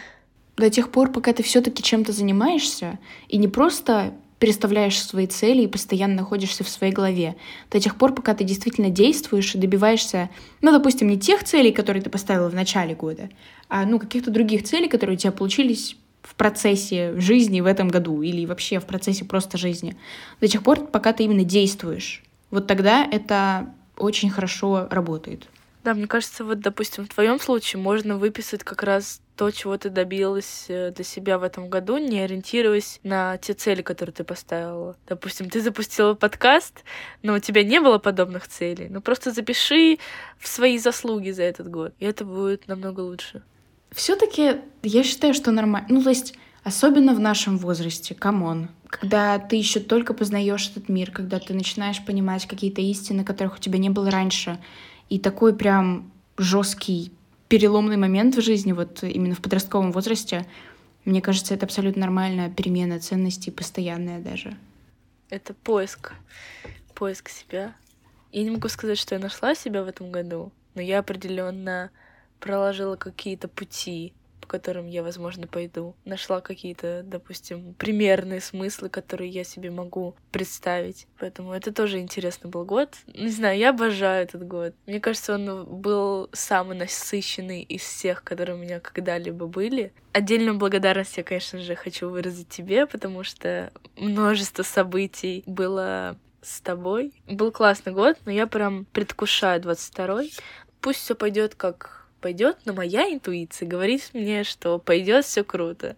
До 0.57 0.71
тех 0.71 0.91
пор, 0.91 1.13
пока 1.13 1.35
ты 1.35 1.43
все-таки 1.43 1.83
чем-то 1.83 2.13
занимаешься, 2.13 2.99
и 3.29 3.37
не 3.37 3.47
просто 3.47 4.15
переставляешь 4.39 5.03
свои 5.03 5.27
цели 5.27 5.63
и 5.63 5.67
постоянно 5.67 6.15
находишься 6.15 6.65
в 6.65 6.69
своей 6.69 6.93
голове. 6.93 7.37
До 7.71 7.81
тех 7.81 7.97
пор, 7.97 8.15
пока 8.15 8.35
ты 8.35 8.45
действительно 8.45 8.91
действуешь 8.91 9.55
и 9.55 9.59
добиваешься, 9.59 10.31
ну, 10.63 10.71
допустим, 10.71 11.09
не 11.09 11.19
тех 11.19 11.45
целей, 11.45 11.73
которые 11.73 12.03
ты 12.03 12.11
поставила 12.11 12.49
в 12.49 12.55
начале 12.55 12.95
года, 12.95 13.31
а, 13.69 13.85
ну, 13.85 13.99
каких-то 13.99 14.31
других 14.31 14.65
целей, 14.65 14.89
которые 14.89 15.17
у 15.17 15.19
тебя 15.19 15.33
получились 15.33 15.97
в 16.23 16.35
процессе 16.35 17.19
жизни 17.19 17.61
в 17.61 17.67
этом 17.67 17.89
году 17.89 18.23
или 18.23 18.45
вообще 18.45 18.81
в 18.81 18.85
процессе 18.85 19.25
просто 19.25 19.57
жизни. 19.59 19.97
До 20.41 20.49
тех 20.49 20.63
пор, 20.63 20.87
пока 20.87 21.13
ты 21.13 21.25
именно 21.25 21.45
действуешь. 21.45 22.23
Вот 22.51 22.67
тогда 22.67 23.05
это 23.11 23.73
очень 23.97 24.31
хорошо 24.31 24.87
работает. 24.91 25.49
Да, 25.85 25.95
мне 25.95 26.07
кажется, 26.07 26.45
вот, 26.45 26.61
допустим, 26.61 27.05
в 27.05 27.09
твоем 27.09 27.41
случае 27.41 27.81
можно 27.81 28.19
выписать 28.19 28.63
как 28.63 28.83
раз 28.83 29.21
то, 29.39 29.53
чего 29.53 29.79
ты 29.79 29.89
добилась 29.89 30.65
э, 30.67 30.91
для 30.91 31.05
себя 31.05 31.39
в 31.39 31.45
этом 31.45 31.69
году, 31.69 31.97
не 31.97 32.19
ориентируясь 32.19 32.99
на 33.05 33.39
те 33.39 33.55
цели, 33.55 33.83
которые 33.83 34.13
ты 34.13 34.25
поставила. 34.25 34.97
Допустим, 35.07 35.49
ты 35.49 35.61
запустила 35.61 36.15
подкаст, 36.15 36.83
но 37.23 37.35
у 37.35 37.39
тебя 37.39 37.63
не 37.63 37.81
было 37.81 37.99
подобных 37.99 38.49
целей. 38.49 38.89
Ну 38.91 39.01
просто 39.01 39.31
запиши 39.31 39.99
в 40.39 40.49
свои 40.49 40.77
заслуги 40.77 41.31
за 41.31 41.45
этот 41.45 41.71
год, 41.71 41.95
и 42.01 42.05
это 42.05 42.25
будет 42.25 42.67
намного 42.67 42.99
лучше. 43.01 43.43
Все-таки 43.93 44.57
я 44.83 45.05
считаю, 45.05 45.35
что 45.35 45.53
нормально. 45.53 45.87
Ну, 45.89 46.03
то 46.03 46.11
есть, 46.11 46.35
особенно 46.65 47.15
в 47.15 47.21
нашем 47.21 47.59
возрасте, 47.59 48.17
come 48.17 48.47
on. 48.47 48.71
Когда 48.89 49.39
ты 49.39 49.55
еще 49.55 49.79
только 49.79 50.15
познаешь 50.15 50.69
этот 50.69 50.89
мир, 50.89 51.13
когда 51.13 51.39
ты 51.39 51.55
начинаешь 51.55 52.05
понимать 52.05 52.47
какие-то 52.47 52.81
истины, 52.81 53.23
которых 53.23 53.55
у 53.55 53.59
тебя 53.61 53.79
не 53.79 53.89
было 53.89 54.11
раньше, 54.11 54.59
и 55.09 55.21
такой 55.21 55.55
прям 55.55 56.11
жесткий 56.37 57.13
переломный 57.49 57.97
момент 57.97 58.37
в 58.37 58.41
жизни, 58.41 58.73
вот 58.73 59.03
именно 59.03 59.35
в 59.35 59.41
подростковом 59.41 59.93
возрасте, 59.93 60.47
мне 61.05 61.23
кажется, 61.23 61.55
это 61.55 61.67
абсолютно 61.67 62.03
нормальная 62.03 62.51
перемена 62.51 63.01
ценностей, 63.01 63.51
постоянная 63.51 64.21
даже. 64.21 64.57
Это 65.31 65.55
поиск, 65.55 66.13
поиск 66.95 67.29
себя. 67.29 67.75
Я 68.33 68.45
не 68.45 68.51
могу 68.51 68.69
сказать, 68.69 68.99
что 68.99 69.15
я 69.15 69.21
нашла 69.21 69.55
себя 69.55 69.83
в 69.83 69.89
этом 69.89 70.11
году, 70.11 70.53
но 70.75 70.83
я 70.83 70.99
определенно 70.99 71.91
проложила 72.41 72.97
какие-то 72.97 73.49
пути, 73.49 74.13
которым 74.49 74.89
я, 74.89 75.05
возможно, 75.05 75.47
пойду. 75.47 75.95
Нашла 76.05 76.41
какие-то, 76.41 77.03
допустим, 77.05 77.75
примерные 77.75 78.41
смыслы, 78.41 78.89
которые 78.89 79.31
я 79.31 79.45
себе 79.45 79.71
могу 79.71 80.17
представить. 80.33 81.07
Поэтому 81.19 81.53
это 81.53 81.73
тоже 81.73 82.01
интересный 82.01 82.51
был 82.51 82.65
год. 82.65 82.97
Не 83.07 83.31
знаю, 83.31 83.59
я 83.59 83.71
обожаю 83.71 84.25
этот 84.25 84.47
год. 84.47 84.75
Мне 84.87 85.01
кажется, 85.01 85.35
он 85.35 85.65
был 85.67 86.29
самый 86.33 86.77
насыщенный 86.77 87.63
из 87.63 87.83
всех, 87.83 88.25
которые 88.25 88.57
у 88.57 88.61
меня 88.61 88.81
когда-либо 88.81 89.47
были. 89.47 89.93
Отдельную 90.13 90.57
благодарность 90.57 91.17
я, 91.17 91.23
конечно 91.23 91.61
же, 91.61 91.77
хочу 91.77 92.09
выразить 92.09 92.49
тебе, 92.49 92.87
потому 92.87 93.23
что 93.23 93.71
множество 93.97 94.65
событий 94.65 95.45
было 95.47 96.17
с 96.43 96.61
тобой. 96.61 97.13
Был 97.27 97.53
классный 97.53 97.93
год, 97.93 98.17
но 98.25 98.33
я 98.33 98.47
прям 98.47 98.87
предвкушаю 98.87 99.61
22-й. 99.61 100.33
Пусть 100.81 101.01
все 101.01 101.15
пойдет 101.15 101.55
как 101.55 102.08
пойдет, 102.21 102.59
но 102.65 102.73
моя 102.73 103.13
интуиция 103.13 103.69
говорит 103.69 104.11
мне, 104.13 104.45
что 104.45 104.79
пойдет 104.79 105.25
все 105.25 105.45
круто. 105.45 105.97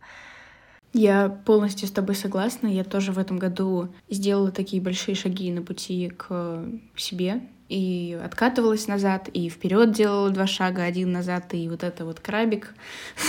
Я 0.92 1.28
полностью 1.28 1.86
с 1.86 1.92
тобой 1.92 2.16
согласна. 2.16 2.66
Я 2.66 2.82
тоже 2.82 3.12
в 3.12 3.18
этом 3.18 3.38
году 3.38 3.88
сделала 4.08 4.50
такие 4.50 4.82
большие 4.82 5.14
шаги 5.14 5.52
на 5.52 5.62
пути 5.62 6.08
к 6.08 6.64
себе 6.96 7.42
и 7.68 8.18
откатывалась 8.22 8.88
назад, 8.88 9.28
и 9.28 9.48
вперед 9.48 9.92
делала 9.92 10.30
два 10.30 10.48
шага, 10.48 10.82
один 10.82 11.12
назад, 11.12 11.54
и 11.54 11.68
вот 11.68 11.84
это 11.84 12.04
вот 12.04 12.18
крабик. 12.18 12.74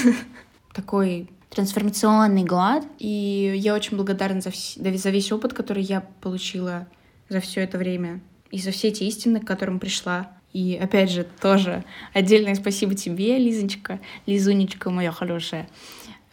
Такой 0.74 1.30
трансформационный 1.52 2.44
год. 2.44 2.84
И 2.98 3.54
я 3.56 3.76
очень 3.76 3.96
благодарна 3.96 4.42
за, 4.42 4.50
вс... 4.50 4.76
за 4.76 5.10
весь 5.12 5.32
опыт, 5.32 5.54
который 5.54 5.84
я 5.84 6.02
получила 6.22 6.88
за 7.30 7.40
все 7.40 7.62
это 7.62 7.78
время, 7.78 8.22
и 8.50 8.58
за 8.58 8.72
все 8.72 8.88
эти 8.88 9.04
истины, 9.04 9.40
к 9.40 9.46
которым 9.46 9.80
пришла. 9.80 10.32
И 10.54 10.78
опять 10.82 11.10
же, 11.10 11.26
тоже 11.42 11.84
отдельное 12.14 12.56
спасибо 12.56 12.96
тебе, 12.96 13.38
Лизонечка, 13.38 14.00
Лизунечка 14.26 14.90
моя 14.90 15.12
хорошая, 15.12 15.70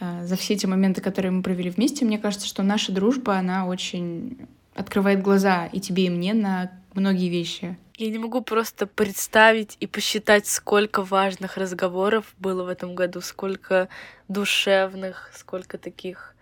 э, 0.01 0.25
за 0.25 0.37
все 0.37 0.55
эти 0.55 0.67
моменты, 0.67 1.01
которые 1.01 1.31
мы 1.31 1.43
провели 1.43 1.71
вместе. 1.71 2.05
Мне 2.05 2.19
кажется, 2.19 2.47
что 2.47 2.63
наша 2.63 2.93
дружба, 2.93 3.37
она 3.37 3.67
очень 3.67 4.39
открывает 4.75 5.23
глаза 5.23 5.67
и 5.67 5.81
тебе, 5.81 6.07
и 6.07 6.11
мне 6.11 6.35
на 6.35 6.71
многие 6.95 7.29
вещи. 7.29 7.77
Я 7.97 8.11
не 8.11 8.19
могу 8.19 8.43
просто 8.43 8.87
представить 8.87 9.77
и 9.81 9.89
посчитать, 9.89 10.47
сколько 10.47 11.03
важных 11.03 11.57
разговоров 11.57 12.33
было 12.39 12.63
в 12.63 12.69
этом 12.69 12.95
году, 12.95 13.21
сколько 13.21 13.89
душевных, 14.29 15.33
сколько 15.35 15.79
таких 15.79 16.37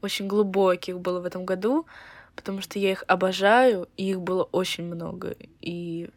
очень 0.00 0.26
глубоких 0.26 1.00
было 1.00 1.20
в 1.20 1.26
этом 1.26 1.44
году, 1.44 1.86
потому 2.34 2.62
что 2.62 2.78
я 2.78 2.92
их 2.92 3.04
обожаю, 3.06 3.88
и 3.98 4.10
их 4.10 4.20
было 4.22 4.44
очень 4.44 4.84
много. 4.84 5.36
И 5.60 6.08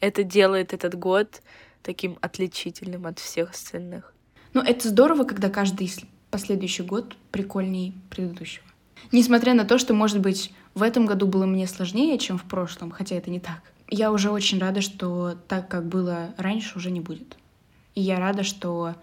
это 0.00 0.22
делает 0.22 0.72
этот 0.72 0.94
год 0.94 1.42
таким 1.82 2.18
отличительным 2.20 3.06
от 3.06 3.18
всех 3.18 3.50
остальных. 3.50 4.12
Ну, 4.54 4.60
это 4.62 4.88
здорово, 4.88 5.24
когда 5.24 5.50
каждый 5.50 5.92
последующий 6.30 6.84
год 6.84 7.16
прикольней 7.30 7.94
предыдущего. 8.10 8.64
Несмотря 9.12 9.54
на 9.54 9.64
то, 9.64 9.78
что, 9.78 9.94
может 9.94 10.20
быть, 10.20 10.52
в 10.74 10.82
этом 10.82 11.06
году 11.06 11.26
было 11.26 11.46
мне 11.46 11.66
сложнее, 11.66 12.18
чем 12.18 12.38
в 12.38 12.44
прошлом, 12.44 12.90
хотя 12.90 13.16
это 13.16 13.30
не 13.30 13.40
так. 13.40 13.60
Я 13.88 14.10
уже 14.10 14.30
очень 14.30 14.58
рада, 14.58 14.80
что 14.80 15.36
так, 15.46 15.68
как 15.68 15.86
было 15.86 16.34
раньше, 16.36 16.76
уже 16.76 16.90
не 16.90 17.00
будет. 17.00 17.36
И 17.94 18.00
я 18.00 18.18
рада, 18.18 18.42
что 18.42 18.96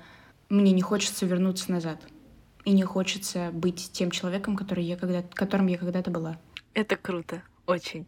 мне 0.50 0.72
не 0.72 0.82
хочется 0.82 1.26
вернуться 1.26 1.72
назад. 1.72 2.02
И 2.66 2.72
не 2.72 2.84
хочется 2.84 3.50
быть 3.54 3.90
тем 3.92 4.12
человеком, 4.12 4.56
который 4.56 4.84
я 4.84 4.98
когда, 4.98 5.24
которым 5.34 5.68
я 5.68 5.78
когда-то 5.78 6.12
была. 6.12 6.38
Это 6.74 6.96
круто, 6.96 7.42
очень. 7.66 8.06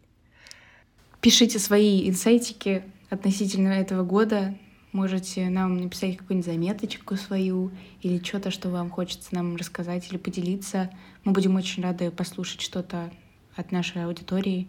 Пишите 1.26 1.58
свои 1.58 2.08
инсайтики 2.08 2.84
относительно 3.10 3.70
этого 3.70 4.04
года. 4.04 4.56
Можете 4.92 5.48
нам 5.48 5.76
написать 5.76 6.18
какую-нибудь 6.18 6.48
заметочку 6.48 7.16
свою 7.16 7.72
или 8.00 8.22
что-то, 8.22 8.52
что 8.52 8.68
вам 8.68 8.90
хочется 8.90 9.34
нам 9.34 9.56
рассказать 9.56 10.06
или 10.08 10.18
поделиться. 10.18 10.88
Мы 11.24 11.32
будем 11.32 11.56
очень 11.56 11.82
рады 11.82 12.12
послушать 12.12 12.60
что-то 12.60 13.10
от 13.56 13.72
нашей 13.72 14.04
аудитории. 14.04 14.68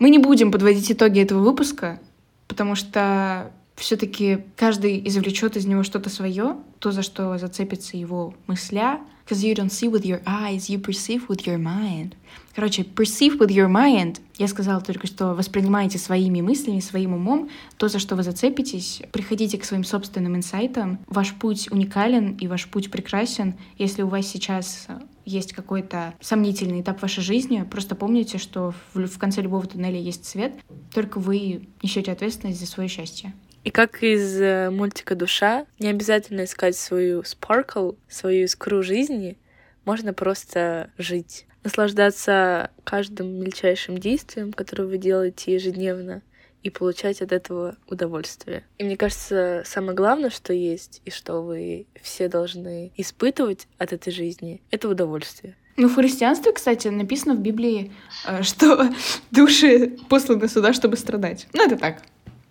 Мы 0.00 0.10
не 0.10 0.18
будем 0.18 0.50
подводить 0.50 0.90
итоги 0.90 1.20
этого 1.20 1.38
выпуска, 1.38 2.00
потому 2.48 2.74
что 2.74 3.52
все-таки 3.76 4.44
каждый 4.56 5.06
извлечет 5.06 5.56
из 5.56 5.66
него 5.66 5.82
что-то 5.82 6.10
свое, 6.10 6.56
то, 6.78 6.90
за 6.90 7.02
что 7.02 7.36
зацепится 7.38 7.96
его 7.96 8.34
мысля. 8.46 9.00
Because 9.26 9.42
you 9.42 9.54
don't 9.56 9.72
see 9.72 9.90
with 9.90 10.04
your 10.04 10.22
eyes, 10.24 10.68
you 10.68 10.80
perceive 10.80 11.26
with 11.26 11.46
your 11.46 11.58
mind. 11.58 12.12
Короче, 12.54 12.84
perceive 12.84 13.38
with 13.38 13.48
your 13.48 13.68
mind. 13.68 14.20
Я 14.36 14.46
сказала 14.46 14.80
только 14.80 15.08
что 15.08 15.34
воспринимайте 15.34 15.98
своими 15.98 16.40
мыслями, 16.40 16.78
своим 16.78 17.12
умом 17.12 17.50
то, 17.76 17.88
за 17.88 17.98
что 17.98 18.14
вы 18.14 18.22
зацепитесь. 18.22 19.02
Приходите 19.10 19.58
к 19.58 19.64
своим 19.64 19.82
собственным 19.82 20.36
инсайтам. 20.36 21.00
Ваш 21.08 21.34
путь 21.34 21.70
уникален 21.72 22.36
и 22.36 22.46
ваш 22.46 22.68
путь 22.68 22.90
прекрасен. 22.90 23.54
Если 23.78 24.02
у 24.02 24.08
вас 24.08 24.26
сейчас 24.26 24.86
есть 25.24 25.52
какой-то 25.52 26.14
сомнительный 26.20 26.80
этап 26.80 27.02
вашей 27.02 27.24
жизни, 27.24 27.66
просто 27.68 27.96
помните, 27.96 28.38
что 28.38 28.74
в, 28.94 29.06
в 29.06 29.18
конце 29.18 29.42
любого 29.42 29.66
туннеля 29.66 29.98
есть 29.98 30.24
свет, 30.24 30.54
только 30.94 31.18
вы 31.18 31.68
несете 31.82 32.12
ответственность 32.12 32.60
за 32.60 32.66
свое 32.66 32.88
счастье. 32.88 33.34
И 33.66 33.70
как 33.72 34.04
из 34.04 34.40
э, 34.40 34.70
мультика 34.70 35.16
«Душа», 35.16 35.66
не 35.80 35.88
обязательно 35.88 36.44
искать 36.44 36.76
свою 36.76 37.24
спаркл, 37.24 37.94
свою 38.08 38.44
искру 38.44 38.80
жизни, 38.84 39.38
можно 39.84 40.14
просто 40.14 40.90
жить, 40.98 41.46
наслаждаться 41.64 42.70
каждым 42.84 43.40
мельчайшим 43.40 43.98
действием, 43.98 44.52
которое 44.52 44.84
вы 44.84 44.98
делаете 44.98 45.52
ежедневно, 45.52 46.22
и 46.62 46.70
получать 46.70 47.20
от 47.22 47.32
этого 47.32 47.76
удовольствие. 47.88 48.62
И 48.78 48.84
мне 48.84 48.96
кажется, 48.96 49.64
самое 49.66 49.96
главное, 49.96 50.30
что 50.30 50.52
есть, 50.52 51.02
и 51.04 51.10
что 51.10 51.42
вы 51.42 51.88
все 52.00 52.28
должны 52.28 52.92
испытывать 52.96 53.66
от 53.78 53.92
этой 53.92 54.12
жизни, 54.12 54.62
это 54.70 54.88
удовольствие. 54.88 55.56
Ну, 55.76 55.88
в 55.88 55.96
христианстве, 55.96 56.52
кстати, 56.52 56.86
написано 56.86 57.34
в 57.34 57.40
Библии, 57.40 57.92
э, 58.28 58.44
что 58.44 58.88
души 59.32 59.96
посланы 60.08 60.46
сюда, 60.46 60.72
чтобы 60.72 60.96
страдать. 60.96 61.48
Ну, 61.52 61.66
это 61.66 61.76
так, 61.76 62.02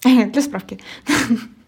Для 0.32 0.42
справки. 0.42 0.80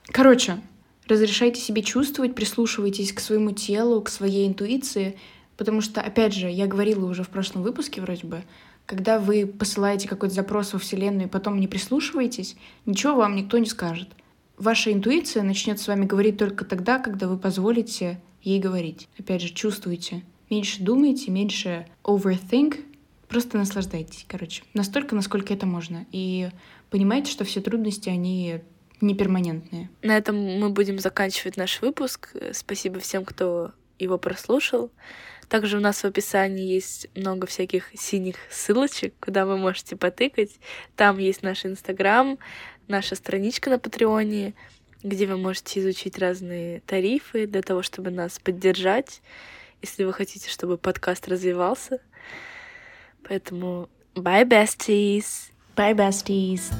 Короче, 0.07 0.59
разрешайте 1.07 1.59
себе 1.59 1.81
чувствовать, 1.81 2.35
прислушивайтесь 2.35 3.11
к 3.11 3.19
своему 3.19 3.51
телу, 3.51 4.01
к 4.01 4.09
своей 4.09 4.47
интуиции, 4.47 5.17
потому 5.57 5.81
что, 5.81 6.01
опять 6.01 6.33
же, 6.33 6.49
я 6.49 6.67
говорила 6.67 7.09
уже 7.09 7.23
в 7.23 7.29
прошлом 7.29 7.63
выпуске 7.63 7.99
вроде 7.99 8.27
бы, 8.27 8.43
когда 8.85 9.19
вы 9.19 9.47
посылаете 9.47 10.07
какой-то 10.07 10.35
запрос 10.35 10.73
во 10.73 10.79
Вселенную 10.79 11.27
и 11.27 11.31
потом 11.31 11.59
не 11.59 11.67
прислушиваетесь, 11.67 12.55
ничего 12.85 13.15
вам 13.15 13.35
никто 13.35 13.57
не 13.57 13.65
скажет. 13.65 14.09
Ваша 14.57 14.93
интуиция 14.93 15.43
начнет 15.43 15.79
с 15.79 15.87
вами 15.87 16.05
говорить 16.05 16.37
только 16.37 16.63
тогда, 16.63 16.99
когда 16.99 17.27
вы 17.27 17.37
позволите 17.37 18.21
ей 18.43 18.59
говорить. 18.59 19.09
Опять 19.19 19.41
же, 19.41 19.49
чувствуйте. 19.49 20.23
Меньше 20.49 20.81
думайте, 20.81 21.31
меньше 21.31 21.87
overthink, 22.03 22.83
просто 23.27 23.57
наслаждайтесь, 23.57 24.25
короче. 24.27 24.63
Настолько, 24.73 25.15
насколько 25.15 25.53
это 25.53 25.65
можно. 25.65 26.05
И 26.11 26.49
понимайте, 26.89 27.31
что 27.31 27.43
все 27.43 27.61
трудности, 27.61 28.09
они 28.09 28.61
не 29.01 29.15
перманентные. 29.15 29.89
На 30.01 30.17
этом 30.17 30.35
мы 30.59 30.69
будем 30.69 30.99
заканчивать 30.99 31.57
наш 31.57 31.81
выпуск. 31.81 32.35
Спасибо 32.53 32.99
всем, 32.99 33.25
кто 33.25 33.71
его 33.99 34.17
прослушал. 34.17 34.91
Также 35.49 35.77
у 35.77 35.79
нас 35.79 36.03
в 36.03 36.05
описании 36.05 36.73
есть 36.73 37.07
много 37.15 37.47
всяких 37.47 37.89
синих 37.93 38.35
ссылочек, 38.49 39.13
куда 39.19 39.45
вы 39.45 39.57
можете 39.57 39.95
потыкать. 39.95 40.59
Там 40.95 41.19
есть 41.19 41.41
наш 41.41 41.65
Инстаграм, 41.65 42.37
наша 42.87 43.15
страничка 43.15 43.69
на 43.69 43.79
Патреоне, 43.79 44.55
где 45.03 45.25
вы 45.25 45.37
можете 45.37 45.79
изучить 45.79 46.17
разные 46.17 46.81
тарифы 46.81 47.47
для 47.47 47.61
того, 47.61 47.81
чтобы 47.81 48.11
нас 48.11 48.39
поддержать, 48.39 49.21
если 49.81 50.03
вы 50.03 50.11
хотите, 50.11 50.49
чтобы 50.49 50.77
подкаст 50.77 51.27
развивался. 51.29 52.01
Поэтому 53.22 53.88
bye, 54.14 54.44
besties! 54.44 55.50
Bye, 55.74 55.94
besties. 55.94 56.70